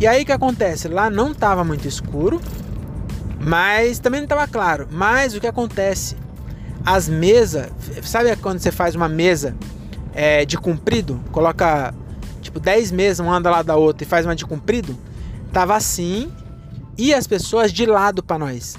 E 0.00 0.06
aí 0.06 0.22
o 0.22 0.26
que 0.26 0.32
acontece? 0.32 0.88
Lá 0.88 1.08
não 1.08 1.32
tava 1.32 1.64
muito 1.64 1.86
escuro, 1.86 2.40
mas 3.44 3.98
também 3.98 4.20
não 4.20 4.26
tava 4.26 4.48
claro. 4.48 4.88
Mas 4.90 5.34
o 5.34 5.40
que 5.40 5.46
acontece? 5.46 6.16
As 6.84 7.08
mesas, 7.08 7.70
sabe 8.02 8.34
quando 8.36 8.58
você 8.58 8.72
faz 8.72 8.94
uma 8.94 9.08
mesa 9.08 9.54
é, 10.14 10.44
de 10.44 10.56
comprido? 10.56 11.20
Coloca 11.30 11.94
tipo 12.40 12.58
10 12.58 12.90
mesas, 12.92 13.20
uma 13.20 13.36
anda 13.36 13.50
lá 13.50 13.62
da 13.62 13.76
outra 13.76 14.04
e 14.04 14.08
faz 14.08 14.26
uma 14.26 14.34
de 14.34 14.44
comprido, 14.44 14.96
tava 15.52 15.74
assim 15.74 16.30
e 16.96 17.12
as 17.12 17.26
pessoas 17.26 17.72
de 17.72 17.86
lado 17.86 18.22
para 18.22 18.38
nós. 18.38 18.76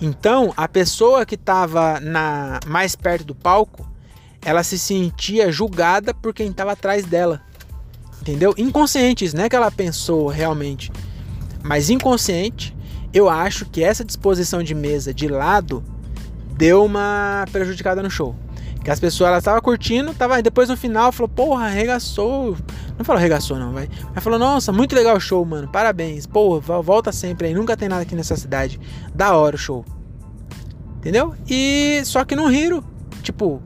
Então, 0.00 0.52
a 0.56 0.66
pessoa 0.66 1.26
que 1.26 1.36
tava 1.36 2.00
na 2.00 2.58
mais 2.66 2.96
perto 2.96 3.24
do 3.24 3.34
palco, 3.34 3.88
ela 4.42 4.62
se 4.62 4.78
sentia 4.78 5.52
julgada 5.52 6.14
por 6.14 6.32
quem 6.32 6.52
tava 6.52 6.72
atrás 6.72 7.04
dela. 7.04 7.42
Entendeu? 8.20 8.54
Inconsciente, 8.56 9.24
isso 9.24 9.36
não 9.36 9.44
é 9.44 9.48
que 9.48 9.56
ela 9.56 9.70
pensou 9.70 10.28
realmente, 10.28 10.92
mas 11.62 11.90
inconsciente, 11.90 12.74
eu 13.12 13.28
acho 13.28 13.66
que 13.66 13.82
essa 13.82 14.04
disposição 14.04 14.62
de 14.62 14.74
mesa 14.74 15.12
de 15.12 15.28
lado 15.28 15.82
deu 16.56 16.84
uma 16.84 17.44
prejudicada 17.50 18.02
no 18.02 18.10
show. 18.10 18.34
Que 18.84 18.90
as 18.90 18.98
pessoas 18.98 19.36
estavam 19.38 19.60
curtindo, 19.60 20.14
tava 20.14 20.40
depois 20.42 20.68
no 20.68 20.76
final 20.76 21.12
falou: 21.12 21.28
"Porra, 21.28 21.66
arregaçou". 21.66 22.56
Não 22.96 23.04
falou 23.04 23.18
arregaçou 23.18 23.58
não, 23.58 23.72
vai. 23.72 23.88
Mas 24.14 24.24
falou: 24.24 24.38
"Nossa, 24.38 24.72
muito 24.72 24.94
legal 24.94 25.16
o 25.16 25.20
show, 25.20 25.44
mano. 25.44 25.68
Parabéns. 25.68 26.26
Porra, 26.26 26.80
volta 26.80 27.12
sempre 27.12 27.48
aí. 27.48 27.54
Nunca 27.54 27.76
tem 27.76 27.88
nada 27.88 28.02
aqui 28.02 28.14
nessa 28.14 28.36
cidade. 28.36 28.80
Da 29.14 29.36
hora 29.36 29.56
o 29.56 29.58
show". 29.58 29.84
Entendeu? 30.96 31.34
E 31.48 32.00
só 32.04 32.24
que 32.24 32.36
não 32.36 32.46
riram. 32.46 32.82
Tipo, 33.22 33.60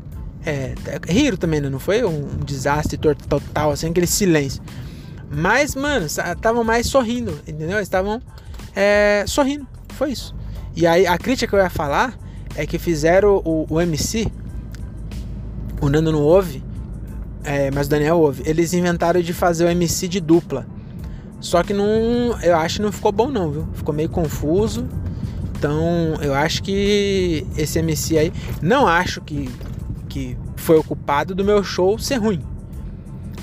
é, 0.45 0.75
riram 1.09 1.37
também, 1.37 1.61
né? 1.61 1.69
não 1.69 1.79
foi 1.79 2.05
um 2.05 2.27
desastre 2.45 2.99
total 2.99 3.71
assim, 3.71 3.89
aquele 3.89 4.07
silêncio. 4.07 4.63
Mas, 5.31 5.75
mano, 5.75 6.07
estavam 6.07 6.63
mais 6.63 6.87
sorrindo, 6.87 7.41
entendeu? 7.47 7.81
Estavam 7.81 8.21
é, 8.75 9.25
sorrindo. 9.27 9.67
Foi 9.91 10.11
isso. 10.11 10.35
E 10.75 10.87
aí 10.87 11.07
a 11.07 11.17
crítica 11.17 11.49
que 11.49 11.55
eu 11.55 11.63
ia 11.63 11.71
falar 11.71 12.19
é 12.57 12.67
que 12.67 12.79
fizeram 12.79 13.43
o, 13.45 13.67
o 13.69 13.81
MC 13.81 14.31
o 15.85 15.89
Nando 15.91 16.11
não 16.11 16.23
ouve, 16.23 16.63
é, 17.43 17.71
mas 17.71 17.87
o 17.87 17.91
Daniel 17.91 18.19
ouve. 18.19 18.43
Eles 18.47 18.73
inventaram 18.73 19.21
de 19.21 19.33
fazer 19.35 19.67
o 19.67 19.69
MC 19.69 20.09
de 20.09 20.19
dupla. 20.21 20.67
Só 21.41 21.63
que 21.63 21.75
não, 21.75 21.87
eu 22.43 22.57
acho 22.57 22.77
que 22.77 22.83
não 22.83 22.91
ficou 22.91 23.13
bom 23.13 23.31
não, 23.31 23.51
viu? 23.51 23.69
Ficou 23.75 23.95
meio 23.95 24.09
confuso. 24.09 24.89
Então, 25.57 26.15
eu 26.23 26.35
acho 26.35 26.63
que 26.63 27.47
esse 27.57 27.79
MC 27.79 28.19
aí, 28.19 28.33
não 28.63 28.87
acho 28.87 29.21
que, 29.21 29.51
que 30.09 30.37
foi 30.57 30.79
o 30.79 30.83
culpado 30.83 31.35
do 31.35 31.45
meu 31.45 31.63
show 31.63 31.99
ser 31.99 32.17
ruim. 32.17 32.41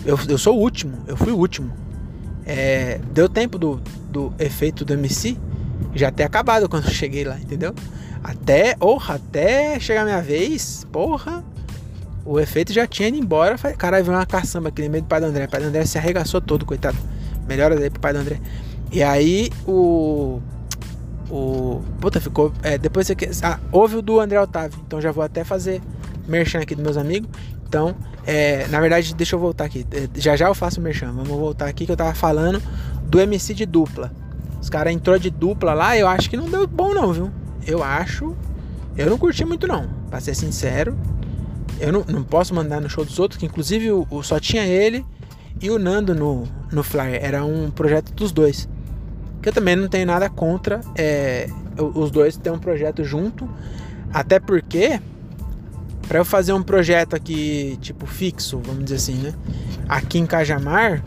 Eu, 0.03 0.17
eu 0.27 0.37
sou 0.37 0.57
o 0.57 0.59
último, 0.59 0.97
eu 1.07 1.15
fui 1.15 1.31
o 1.31 1.37
último. 1.37 1.71
É, 2.43 2.99
deu 3.13 3.29
tempo 3.29 3.59
do, 3.59 3.79
do 4.11 4.33
efeito 4.37 4.83
do 4.83 4.93
MC 4.93 5.37
já 5.95 6.11
ter 6.11 6.23
acabado 6.23 6.69
quando 6.69 6.85
eu 6.85 6.91
cheguei 6.91 7.23
lá, 7.23 7.37
entendeu? 7.37 7.73
Até, 8.23 8.75
porra, 8.75 9.15
até 9.15 9.79
chegar 9.79 10.03
minha 10.03 10.21
vez, 10.21 10.85
porra, 10.91 11.43
o 12.23 12.39
efeito 12.39 12.71
já 12.71 12.85
tinha 12.85 13.07
ido 13.07 13.17
embora. 13.17 13.57
Caralho, 13.77 14.05
veio 14.05 14.17
uma 14.17 14.25
caçamba 14.25 14.69
aqui 14.69 14.83
no 14.83 14.89
meio 14.89 15.03
do 15.03 15.07
pai 15.07 15.19
do 15.19 15.25
André. 15.25 15.45
O 15.45 15.49
pai 15.49 15.59
do 15.59 15.67
André 15.67 15.85
se 15.85 15.97
arregaçou 15.97 16.39
todo, 16.39 16.65
coitado. 16.65 16.97
Melhoras 17.47 17.81
aí 17.81 17.89
pro 17.89 17.99
pai 17.99 18.13
do 18.13 18.19
André. 18.19 18.39
E 18.91 19.01
aí 19.01 19.49
o. 19.65 20.39
O. 21.29 21.81
Puta, 21.99 22.21
ficou. 22.21 22.53
É, 22.61 22.77
depois 22.77 23.07
você 23.07 23.15
quer. 23.15 23.31
Ah, 23.41 23.59
houve 23.71 23.95
o 23.95 24.01
do 24.01 24.19
André 24.19 24.39
Otávio. 24.39 24.79
Então 24.85 25.01
já 25.01 25.11
vou 25.11 25.23
até 25.23 25.43
fazer 25.43 25.81
merchan 26.27 26.59
aqui 26.59 26.75
dos 26.75 26.83
meus 26.83 26.97
amigos. 26.97 27.29
Então, 27.67 27.95
é, 28.27 28.67
na 28.67 28.79
verdade, 28.79 29.15
deixa 29.15 29.35
eu 29.35 29.39
voltar 29.39 29.65
aqui. 29.65 29.85
É, 29.91 30.07
já 30.15 30.35
já 30.35 30.47
eu 30.47 30.53
faço 30.53 30.79
merchan. 30.79 31.07
Vamos 31.07 31.27
voltar 31.29 31.67
aqui 31.67 31.87
que 31.87 31.91
eu 31.91 31.97
tava 31.97 32.13
falando 32.13 32.61
do 33.11 33.19
MC 33.19 33.53
de 33.53 33.65
dupla. 33.65 34.11
Os 34.61 34.69
caras 34.69 34.93
entrou 34.93 35.19
de 35.19 35.29
dupla 35.29 35.73
lá, 35.73 35.97
eu 35.97 36.07
acho 36.07 36.29
que 36.29 36.37
não 36.37 36.49
deu 36.49 36.65
bom 36.65 36.93
não, 36.93 37.11
viu? 37.11 37.29
Eu 37.67 37.83
acho. 37.83 38.35
Eu 38.95 39.09
não 39.09 39.17
curti 39.17 39.43
muito 39.43 39.67
não, 39.67 39.87
pra 40.09 40.21
ser 40.21 40.33
sincero. 40.33 40.97
Eu 41.79 41.91
não, 41.91 42.05
não 42.07 42.23
posso 42.23 42.55
mandar 42.55 42.79
no 42.79 42.89
show 42.89 43.03
dos 43.03 43.19
outros, 43.19 43.37
que 43.37 43.45
inclusive 43.45 43.91
o, 43.91 44.07
o, 44.09 44.23
só 44.23 44.39
tinha 44.39 44.65
ele 44.65 45.05
e 45.61 45.69
o 45.69 45.77
Nando 45.77 46.15
no, 46.15 46.47
no 46.71 46.83
flyer. 46.83 47.19
Era 47.21 47.43
um 47.43 47.69
projeto 47.69 48.13
dos 48.13 48.31
dois. 48.31 48.69
Que 49.41 49.49
eu 49.49 49.53
também 49.53 49.75
não 49.75 49.89
tenho 49.89 50.05
nada 50.05 50.29
contra 50.29 50.79
é, 50.95 51.49
os 51.77 52.11
dois 52.11 52.37
ter 52.37 52.51
um 52.51 52.59
projeto 52.59 53.03
junto. 53.03 53.49
Até 54.13 54.39
porque 54.39 55.01
para 56.07 56.19
eu 56.19 56.25
fazer 56.25 56.53
um 56.53 56.63
projeto 56.63 57.15
aqui, 57.15 57.77
tipo, 57.81 58.05
fixo, 58.05 58.61
vamos 58.63 58.85
dizer 58.85 58.95
assim, 58.95 59.15
né? 59.15 59.33
Aqui 59.89 60.17
em 60.19 60.25
Cajamar, 60.25 61.03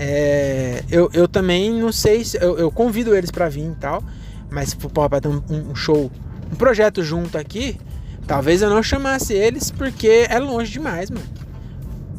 é, 0.00 0.84
eu, 0.88 1.10
eu 1.12 1.26
também 1.26 1.72
não 1.72 1.90
sei 1.90 2.24
se. 2.24 2.36
Eu, 2.36 2.56
eu 2.56 2.70
convido 2.70 3.16
eles 3.16 3.32
para 3.32 3.48
vir 3.48 3.68
e 3.68 3.74
tal, 3.74 4.00
mas 4.48 4.72
for 4.72 4.88
pra 4.90 5.20
ter 5.20 5.26
um, 5.26 5.42
um 5.50 5.74
show, 5.74 6.08
um 6.52 6.54
projeto 6.54 7.02
junto 7.02 7.36
aqui, 7.36 7.76
talvez 8.24 8.62
eu 8.62 8.70
não 8.70 8.80
chamasse 8.80 9.32
eles 9.32 9.72
porque 9.72 10.24
é 10.30 10.38
longe 10.38 10.70
demais, 10.70 11.10
mano. 11.10 11.26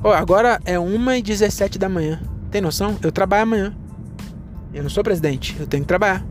Pô, 0.02 0.12
agora 0.12 0.60
é 0.66 0.76
1h17 0.76 1.78
da 1.78 1.88
manhã. 1.88 2.22
Tem 2.52 2.60
noção? 2.60 2.98
Eu 3.02 3.14
trabalho 3.14 3.44
amanhã. 3.44 3.76
Eu 4.74 4.84
não 4.84 4.90
sou 4.90 5.02
presidente, 5.02 5.56
eu 5.58 5.66
tenho 5.66 5.84
que 5.84 5.88
trabalhar. 5.88 6.26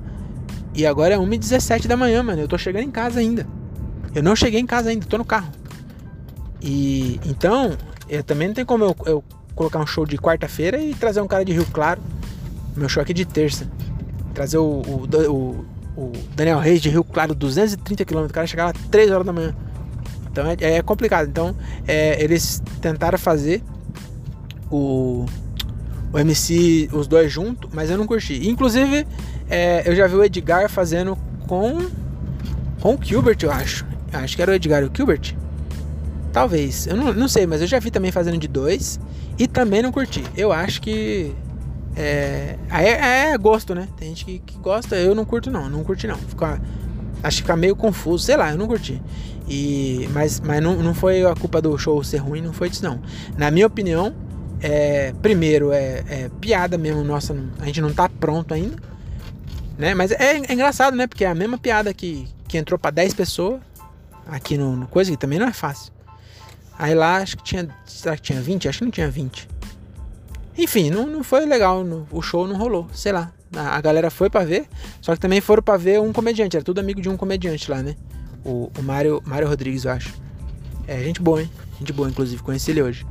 E 0.75 0.85
agora 0.85 1.15
é 1.15 1.17
1h17 1.17 1.87
da 1.87 1.97
manhã, 1.97 2.23
mano. 2.23 2.43
Eu 2.43 2.49
tô 2.49 2.59
chegando 2.59 2.85
em 2.85 2.91
casa 2.91 3.21
ainda. 3.21 3.47
Eu 4.15 4.23
não 4.23 4.37
cheguei 4.37 4.61
em 4.61 4.67
casa 4.67 4.91
ainda, 4.91 5.07
tô 5.07 5.17
no 5.17 5.25
carro. 5.25 5.51
E 6.61 7.19
então, 7.25 7.75
eu 8.07 8.23
também 8.23 8.49
não 8.49 8.55
tem 8.55 8.67
como 8.67 8.85
eu, 8.85 8.97
eu 9.07 9.25
colocar 9.59 9.81
um 9.81 9.87
show 9.87 10.07
de 10.07 10.17
quarta-feira 10.17 10.81
e 10.81 10.95
trazer 10.95 11.21
um 11.21 11.27
cara 11.27 11.45
de 11.45 11.53
Rio 11.53 11.67
Claro. 11.67 12.01
Meu 12.77 12.89
show 12.89 13.03
aqui 13.03 13.13
de 13.13 13.25
terça. 13.25 13.69
Trazer 14.33 14.57
o, 14.57 14.63
o, 14.63 15.09
o, 15.29 15.67
o 16.01 16.13
Daniel 16.37 16.61
Reis 16.61 16.81
de 16.81 16.89
Rio 16.89 17.03
Claro, 17.03 17.35
230 17.35 18.05
km. 18.05 18.19
O 18.19 18.29
cara 18.29 18.47
chegar 18.47 18.67
lá 18.67 18.73
3 18.73 19.11
horas 19.11 19.27
da 19.27 19.33
manhã. 19.33 19.53
Então 20.31 20.47
é, 20.47 20.57
é 20.61 20.81
complicado. 20.81 21.29
Então 21.29 21.57
é, 21.89 22.23
eles 22.23 22.63
tentaram 22.81 23.19
fazer 23.19 23.61
o, 24.71 25.27
o 26.13 26.19
MC, 26.21 26.89
os 26.93 27.09
dois 27.09 27.33
juntos, 27.33 27.69
mas 27.73 27.91
eu 27.91 27.99
não 27.99 28.07
curti. 28.07 28.49
Inclusive, 28.49 29.05
é, 29.51 29.83
eu 29.85 29.97
já 29.97 30.07
vi 30.07 30.15
o 30.15 30.23
Edgar 30.23 30.71
fazendo 30.71 31.19
com, 31.49 31.85
com 32.81 32.95
o 32.95 32.99
Gilbert, 33.03 33.39
eu 33.43 33.51
acho. 33.51 33.85
Acho 34.13 34.37
que 34.37 34.43
era 34.43 34.53
o 34.53 34.55
Edgar 34.55 34.85
e 34.85 34.87
o 34.87 34.91
Gilbert. 34.95 35.35
Talvez, 36.33 36.87
eu 36.87 36.97
não, 36.97 37.13
não 37.13 37.27
sei, 37.27 37.45
mas 37.45 37.61
eu 37.61 37.67
já 37.67 37.81
vi 37.81 37.91
também 37.91 38.13
fazendo 38.13 38.39
de 38.39 38.47
dois 38.47 39.01
e 39.39 39.47
também 39.47 39.83
não 39.83 39.93
curti. 39.93 40.25
Eu 40.37 40.53
acho 40.53 40.81
que 40.81 41.35
é, 41.97 42.57
é, 42.71 43.31
é 43.31 43.39
gosto, 43.39 43.75
né? 43.75 43.89
Tem 43.97 44.09
gente 44.09 44.25
que, 44.25 44.39
que, 44.41 44.59
gosta, 44.59 44.97
eu 44.97 45.15
não 45.15 45.25
curto 45.25 45.51
não, 45.51 45.69
não 45.69 45.85
curti 45.85 46.07
não. 46.07 46.17
Fica, 46.17 46.61
acho 47.23 47.37
que 47.39 47.43
fica 47.43 47.57
meio 47.57 47.77
confuso, 47.77 48.25
sei 48.25 48.37
lá, 48.37 48.51
eu 48.51 48.59
não 48.59 48.67
curti. 48.67 49.01
E, 49.49 50.09
mas 50.13 50.41
mas 50.41 50.63
não, 50.63 50.77
não 50.77 50.93
foi 50.95 51.25
a 51.25 51.35
culpa 51.35 51.63
do 51.63 51.77
show 51.79 52.03
ser 52.05 52.19
ruim, 52.19 52.41
não 52.43 52.53
foi 52.53 52.69
disso 52.69 52.85
não. 52.85 53.01
Na 53.37 53.51
minha 53.51 53.67
opinião, 53.67 54.15
é, 54.61 55.15
primeiro 55.23 55.73
é, 55.73 56.05
é 56.09 56.31
piada 56.41 56.77
mesmo, 56.77 57.03
nossa, 57.05 57.37
a 57.61 57.67
gente 57.67 57.81
não 57.81 57.93
tá 57.93 58.09
pronto 58.09 58.53
ainda. 58.53 58.77
Né? 59.79 59.95
Mas 59.95 60.11
é, 60.11 60.37
é 60.37 60.53
engraçado, 60.53 60.97
né? 60.97 61.07
Porque 61.07 61.25
é 61.25 61.29
a 61.29 61.35
mesma 61.35 61.57
piada 61.57 61.95
que, 61.95 62.27
que 62.49 62.59
entrou 62.59 62.79
para 62.79 62.91
10 62.91 63.15
pessoas 63.15 63.61
aqui 64.27 64.59
no, 64.59 64.75
no 64.75 64.87
coisa, 64.89 65.11
que 65.11 65.17
também 65.17 65.39
não 65.39 65.47
é 65.47 65.53
fácil. 65.53 65.93
Aí 66.79 66.95
lá 66.95 67.17
acho 67.17 67.37
que 67.37 67.43
tinha. 67.43 67.69
Será 67.85 68.17
que 68.17 68.23
tinha 68.23 68.41
20? 68.41 68.69
Acho 68.69 68.79
que 68.79 68.85
não 68.85 68.93
tinha 68.93 69.11
20. 69.11 69.49
Enfim, 70.57 70.91
não, 70.91 71.07
não 71.07 71.25
foi 71.25 71.45
legal. 71.45 71.83
No, 71.83 72.07
o 72.11 72.23
show 72.23 72.47
não 72.47 72.57
rolou. 72.57 72.87
Sei 72.93 73.11
lá. 73.11 73.33
A, 73.55 73.77
a 73.77 73.81
galera 73.81 74.11
foi 74.11 74.31
para 74.31 74.45
ver. 74.45 74.67
Só 75.01 75.13
que 75.13 75.21
também 75.21 75.41
foram 75.41 75.63
para 75.63 75.77
ver 75.77 76.01
um 76.01 76.13
comediante. 76.13 76.57
Era 76.57 76.65
tudo 76.65 76.79
amigo 76.79 77.01
de 77.01 77.09
um 77.09 77.17
comediante 77.17 77.69
lá, 77.69 77.83
né? 77.83 77.97
O, 78.45 78.71
o 78.79 78.83
Mário, 78.83 79.21
Mário 79.27 79.49
Rodrigues, 79.49 79.85
eu 79.85 79.91
acho. 79.91 80.15
É 80.87 81.03
gente 81.03 81.21
boa, 81.21 81.43
hein? 81.43 81.51
Gente 81.81 81.93
boa, 81.93 82.09
inclusive. 82.09 82.41
Conheci 82.43 82.71
ele 82.71 82.83
hoje. 82.83 83.05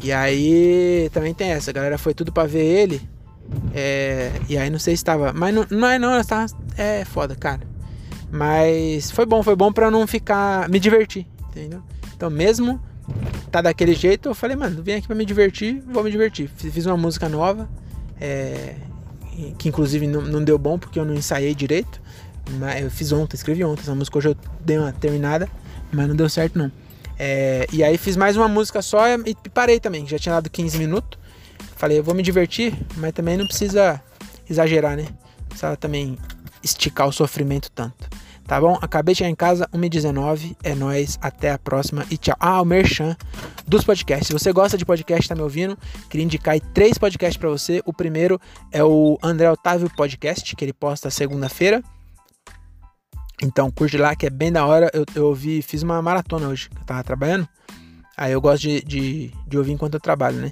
E 0.00 0.12
aí 0.12 1.10
também 1.12 1.34
tem 1.34 1.50
essa. 1.50 1.70
A 1.70 1.74
galera 1.74 1.98
foi 1.98 2.14
tudo 2.14 2.32
para 2.32 2.46
ver 2.46 2.64
ele. 2.64 3.02
É, 3.74 4.30
e 4.48 4.56
aí 4.56 4.70
não 4.70 4.78
sei 4.78 4.96
se 4.96 5.04
tava. 5.04 5.32
Mas 5.32 5.52
não, 5.52 5.66
não 5.68 5.88
é 5.88 5.98
não, 5.98 6.12
ela 6.12 6.24
É 6.78 7.04
foda, 7.04 7.34
cara. 7.34 7.62
Mas 8.30 9.10
foi 9.10 9.26
bom, 9.26 9.42
foi 9.42 9.56
bom 9.56 9.72
pra 9.72 9.90
não 9.90 10.06
ficar. 10.06 10.68
me 10.68 10.78
divertir, 10.78 11.26
entendeu? 11.48 11.82
Então 12.14 12.30
mesmo 12.30 12.80
tá 13.50 13.60
daquele 13.60 13.94
jeito, 13.94 14.28
eu 14.28 14.34
falei, 14.34 14.56
mano, 14.56 14.82
vim 14.82 14.92
aqui 14.92 15.06
pra 15.06 15.16
me 15.16 15.24
divertir, 15.24 15.82
vou 15.86 16.02
me 16.02 16.10
divertir. 16.10 16.48
Fiz 16.48 16.86
uma 16.86 16.96
música 16.96 17.28
nova, 17.28 17.68
é, 18.20 18.76
que 19.58 19.68
inclusive 19.68 20.06
não, 20.06 20.22
não, 20.22 20.42
deu 20.42 20.58
bom 20.58 20.78
porque 20.78 20.98
eu 20.98 21.04
não 21.04 21.14
ensaiei 21.14 21.54
direito. 21.54 22.00
Mas 22.58 22.82
eu 22.82 22.90
fiz 22.90 23.12
ontem, 23.12 23.36
escrevi 23.36 23.64
ontem. 23.64 23.82
Essa 23.82 23.94
música 23.94 24.18
hoje 24.18 24.28
eu 24.28 24.36
dei 24.60 24.78
uma 24.78 24.92
terminada, 24.92 25.48
mas 25.92 26.08
não 26.08 26.16
deu 26.16 26.28
certo 26.28 26.58
não. 26.58 26.70
É, 27.18 27.66
e 27.72 27.84
aí 27.84 27.98
fiz 27.98 28.16
mais 28.16 28.36
uma 28.36 28.48
música 28.48 28.80
só 28.80 29.04
e 29.08 29.36
parei 29.52 29.78
também, 29.78 30.06
já 30.06 30.18
tinha 30.18 30.34
dado 30.36 30.48
15 30.48 30.78
minutos. 30.78 31.18
Falei, 31.76 31.98
eu 31.98 32.02
vou 32.02 32.14
me 32.14 32.22
divertir, 32.22 32.74
mas 32.96 33.12
também 33.12 33.36
não 33.36 33.46
precisa 33.46 34.02
exagerar, 34.48 34.96
né? 34.96 35.06
Precisa 35.48 35.76
também 35.76 36.18
esticar 36.62 37.06
o 37.06 37.12
sofrimento 37.12 37.70
tanto. 37.70 38.08
Tá 38.50 38.60
bom? 38.60 38.76
Acabei 38.82 39.14
de 39.14 39.18
chegar 39.18 39.30
em 39.30 39.34
casa, 39.36 39.68
1h19. 39.72 40.56
É 40.64 40.74
nóis. 40.74 41.16
Até 41.22 41.52
a 41.52 41.58
próxima 41.58 42.04
e 42.10 42.16
tchau. 42.16 42.34
Ah, 42.40 42.60
o 42.60 42.64
Merchan 42.64 43.16
dos 43.64 43.84
podcasts. 43.84 44.26
Se 44.26 44.32
você 44.32 44.52
gosta 44.52 44.76
de 44.76 44.84
podcast, 44.84 45.28
tá 45.28 45.36
me 45.36 45.42
ouvindo? 45.42 45.78
Queria 46.08 46.24
indicar 46.24 46.58
três 46.58 46.98
podcasts 46.98 47.36
para 47.36 47.48
você. 47.48 47.80
O 47.86 47.92
primeiro 47.92 48.40
é 48.72 48.82
o 48.82 49.16
André 49.22 49.48
Otávio 49.48 49.88
Podcast, 49.94 50.56
que 50.56 50.64
ele 50.64 50.72
posta 50.72 51.10
segunda-feira. 51.10 51.80
Então 53.40 53.70
curte 53.70 53.96
lá 53.96 54.16
que 54.16 54.26
é 54.26 54.30
bem 54.30 54.50
da 54.50 54.66
hora. 54.66 54.90
Eu, 54.92 55.04
eu 55.14 55.26
ouvi, 55.26 55.62
fiz 55.62 55.84
uma 55.84 56.02
maratona 56.02 56.48
hoje, 56.48 56.70
que 56.70 56.76
eu 56.76 56.84
tava 56.84 57.04
trabalhando. 57.04 57.48
Aí 58.16 58.32
eu 58.32 58.40
gosto 58.40 58.62
de, 58.62 58.82
de, 58.82 59.30
de 59.46 59.58
ouvir 59.58 59.70
enquanto 59.70 59.94
eu 59.94 60.00
trabalho, 60.00 60.38
né? 60.38 60.50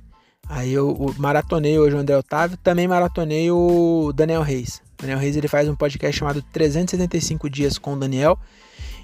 Aí 0.49 0.73
eu, 0.73 0.97
eu 1.01 1.15
maratonei 1.19 1.77
hoje 1.81 1.97
o 1.97 1.99
André 1.99 2.17
Otávio, 2.17 2.57
também 2.59 2.87
maratonei 2.87 3.51
o 3.51 4.13
Daniel 4.15 4.43
Reis. 4.43 4.81
Daniel 4.99 5.19
Reis 5.19 5.37
ele 5.37 5.49
faz 5.49 5.69
um 5.69 5.75
podcast 5.75 6.19
chamado 6.19 6.43
375 6.53 7.49
dias 7.49 7.79
com 7.79 7.95
o 7.95 7.99
Daniel 7.99 8.39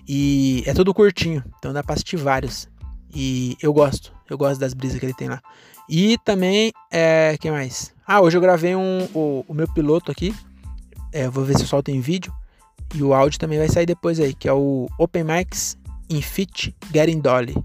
e 0.06 0.62
é 0.66 0.74
tudo 0.74 0.92
curtinho, 0.92 1.42
então 1.58 1.72
dá 1.72 1.82
pra 1.82 1.94
assistir 1.94 2.16
vários. 2.16 2.68
E 3.14 3.56
eu 3.62 3.72
gosto, 3.72 4.12
eu 4.28 4.36
gosto 4.36 4.58
das 4.58 4.74
brisas 4.74 4.98
que 4.98 5.06
ele 5.06 5.14
tem 5.14 5.28
lá. 5.28 5.40
E 5.88 6.18
também, 6.24 6.72
é, 6.90 7.36
quem 7.40 7.50
mais? 7.50 7.94
Ah, 8.06 8.20
hoje 8.20 8.36
eu 8.36 8.40
gravei 8.40 8.74
um, 8.74 9.08
o, 9.14 9.44
o 9.46 9.54
meu 9.54 9.68
piloto 9.72 10.10
aqui, 10.10 10.34
é, 11.12 11.28
vou 11.28 11.44
ver 11.44 11.56
se 11.56 11.62
eu 11.62 11.68
solto 11.68 11.90
em 11.90 12.00
vídeo. 12.00 12.32
E 12.94 13.02
o 13.02 13.14
áudio 13.14 13.38
também 13.38 13.58
vai 13.58 13.68
sair 13.68 13.86
depois 13.86 14.20
aí, 14.20 14.34
que 14.34 14.48
é 14.48 14.52
o 14.52 14.88
Open 14.98 15.24
Mics 15.24 15.78
in 16.10 16.20
Fit 16.20 16.74
Getting 16.92 17.20
Dolly. 17.20 17.56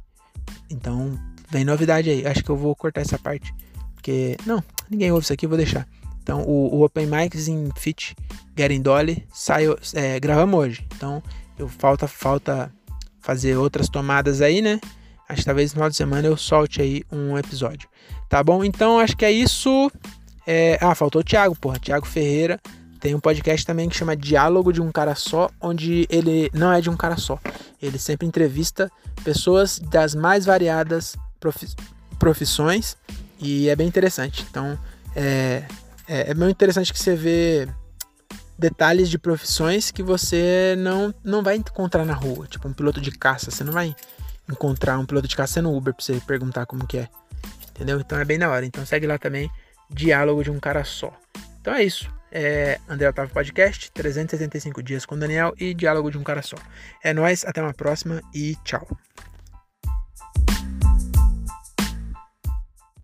Então, 0.70 1.20
vem 1.50 1.65
novidade 1.65 2.10
aí. 2.10 2.26
Acho 2.26 2.44
que 2.44 2.50
eu 2.50 2.56
vou 2.56 2.76
cortar 2.76 3.02
essa 3.02 3.18
parte, 3.18 3.54
porque 3.96 4.38
não, 4.46 4.63
ninguém 4.89 5.12
ouve 5.12 5.24
isso 5.24 5.34
aqui, 5.34 5.48
vou 5.48 5.58
deixar. 5.58 5.88
Então, 6.30 6.44
o, 6.44 6.76
o 6.76 6.86
Open 6.86 7.08
Mics 7.08 7.48
em 7.48 7.72
Fit 7.76 8.15
Getting 8.56 8.84
Dolly 8.84 9.26
saiu, 9.34 9.76
é, 9.96 10.20
gravamos 10.20 10.60
hoje. 10.60 10.88
Então, 10.96 11.24
eu 11.58 11.68
falta 11.68 12.08
falta 12.08 12.72
fazer 13.20 13.58
outras 13.58 13.89
tomadas 13.89 14.39
aí, 14.39 14.62
né? 14.62 14.80
Acho 15.28 15.42
que 15.42 15.46
talvez 15.46 15.72
no 15.72 15.78
final 15.78 15.89
de 15.89 15.96
semana 15.96 16.28
eu 16.28 16.38
solte 16.38 16.84
aí 16.84 17.04
um 17.12 17.36
episódio. 17.36 17.89
Tá 18.30 18.44
bom? 18.44 18.63
Então, 18.63 19.00
acho 19.00 19.18
que 19.18 19.26
é 19.26 19.32
isso. 19.32 19.92
É... 20.46 20.78
Ah, 20.80 20.94
faltou 20.94 21.22
o 21.22 21.24
Thiago, 21.24 21.56
porra. 21.56 21.80
Thiago 21.80 22.06
Ferreira 22.06 22.60
tem 23.00 23.15
um 23.15 23.20
podcast 23.20 23.65
também 23.65 23.89
que 23.89 23.98
chama 23.98 24.15
Diálogo 24.15 24.72
de 24.72 24.84
um 24.84 24.92
Cara 24.92 25.15
Só, 25.15 25.50
onde 25.60 26.06
ele 26.12 26.52
não 26.54 26.72
é 26.72 26.80
de 26.80 26.92
um 26.92 26.96
cara 26.96 27.18
só. 27.18 27.39
Ele 27.82 27.98
sempre 27.98 28.28
entrevista 28.28 28.92
pessoas 29.24 29.80
das 29.80 30.13
mais 30.13 30.46
variadas 30.46 31.15
profissões 32.20 32.96
e 33.39 33.68
é 33.68 33.76
bem 33.76 33.88
interessante. 33.88 34.46
Então, 34.48 34.78
é, 35.15 35.63
é, 36.10 36.32
é 36.32 36.34
muito 36.34 36.56
interessante 36.56 36.91
que 36.91 37.00
você 37.00 37.15
vê 37.15 37.69
detalhes 38.58 39.10
de 39.10 39.19
profissões 39.19 39.91
que 39.91 40.02
você 40.02 40.76
não, 40.80 41.13
não 41.24 41.43
vai 41.43 41.56
encontrar 41.56 42.04
na 42.04 42.13
rua. 42.13 42.48
Tipo, 42.48 42.67
um 42.67 42.74
piloto 42.74 43.00
de 43.00 43.12
caça. 43.12 43.52
Você 43.52 43.63
não 43.63 43.72
vai 43.72 43.95
encontrar 44.50 44.98
um 44.98 45.06
piloto 45.06 45.28
de 45.28 45.36
caça 45.36 45.62
no 45.62 45.74
Uber 45.76 45.93
pra 45.93 46.04
você 46.04 46.19
perguntar 46.26 46.65
como 46.65 46.88
que 46.88 46.98
é. 46.98 47.08
Entendeu? 47.69 48.00
Então 48.00 48.19
é 48.19 48.26
bem 48.26 48.39
da 48.39 48.50
hora. 48.50 48.65
Então 48.65 48.84
segue 48.86 49.06
lá 49.06 49.19
também 49.19 49.50
Diálogo 49.89 50.43
de 50.43 50.50
um 50.50 50.60
Cara 50.60 50.84
Só. 50.84 51.13
Então 51.62 51.74
é 51.76 51.84
isso. 51.84 52.12
É 52.32 52.80
André 52.88 53.08
Otávio 53.10 53.34
Podcast, 53.34 53.91
375 53.91 54.84
dias 54.84 55.06
com 55.06 55.17
Daniel 55.17 55.54
e 55.58 55.74
Diálogo 55.74 56.12
de 56.12 56.17
um 56.17 56.24
Cara 56.24 56.41
Só. 56.41 56.58
É 57.04 57.13
nóis, 57.13 57.45
até 57.45 57.62
uma 57.62 57.74
próxima 57.74 58.22
e 58.34 58.56
tchau. 58.63 58.88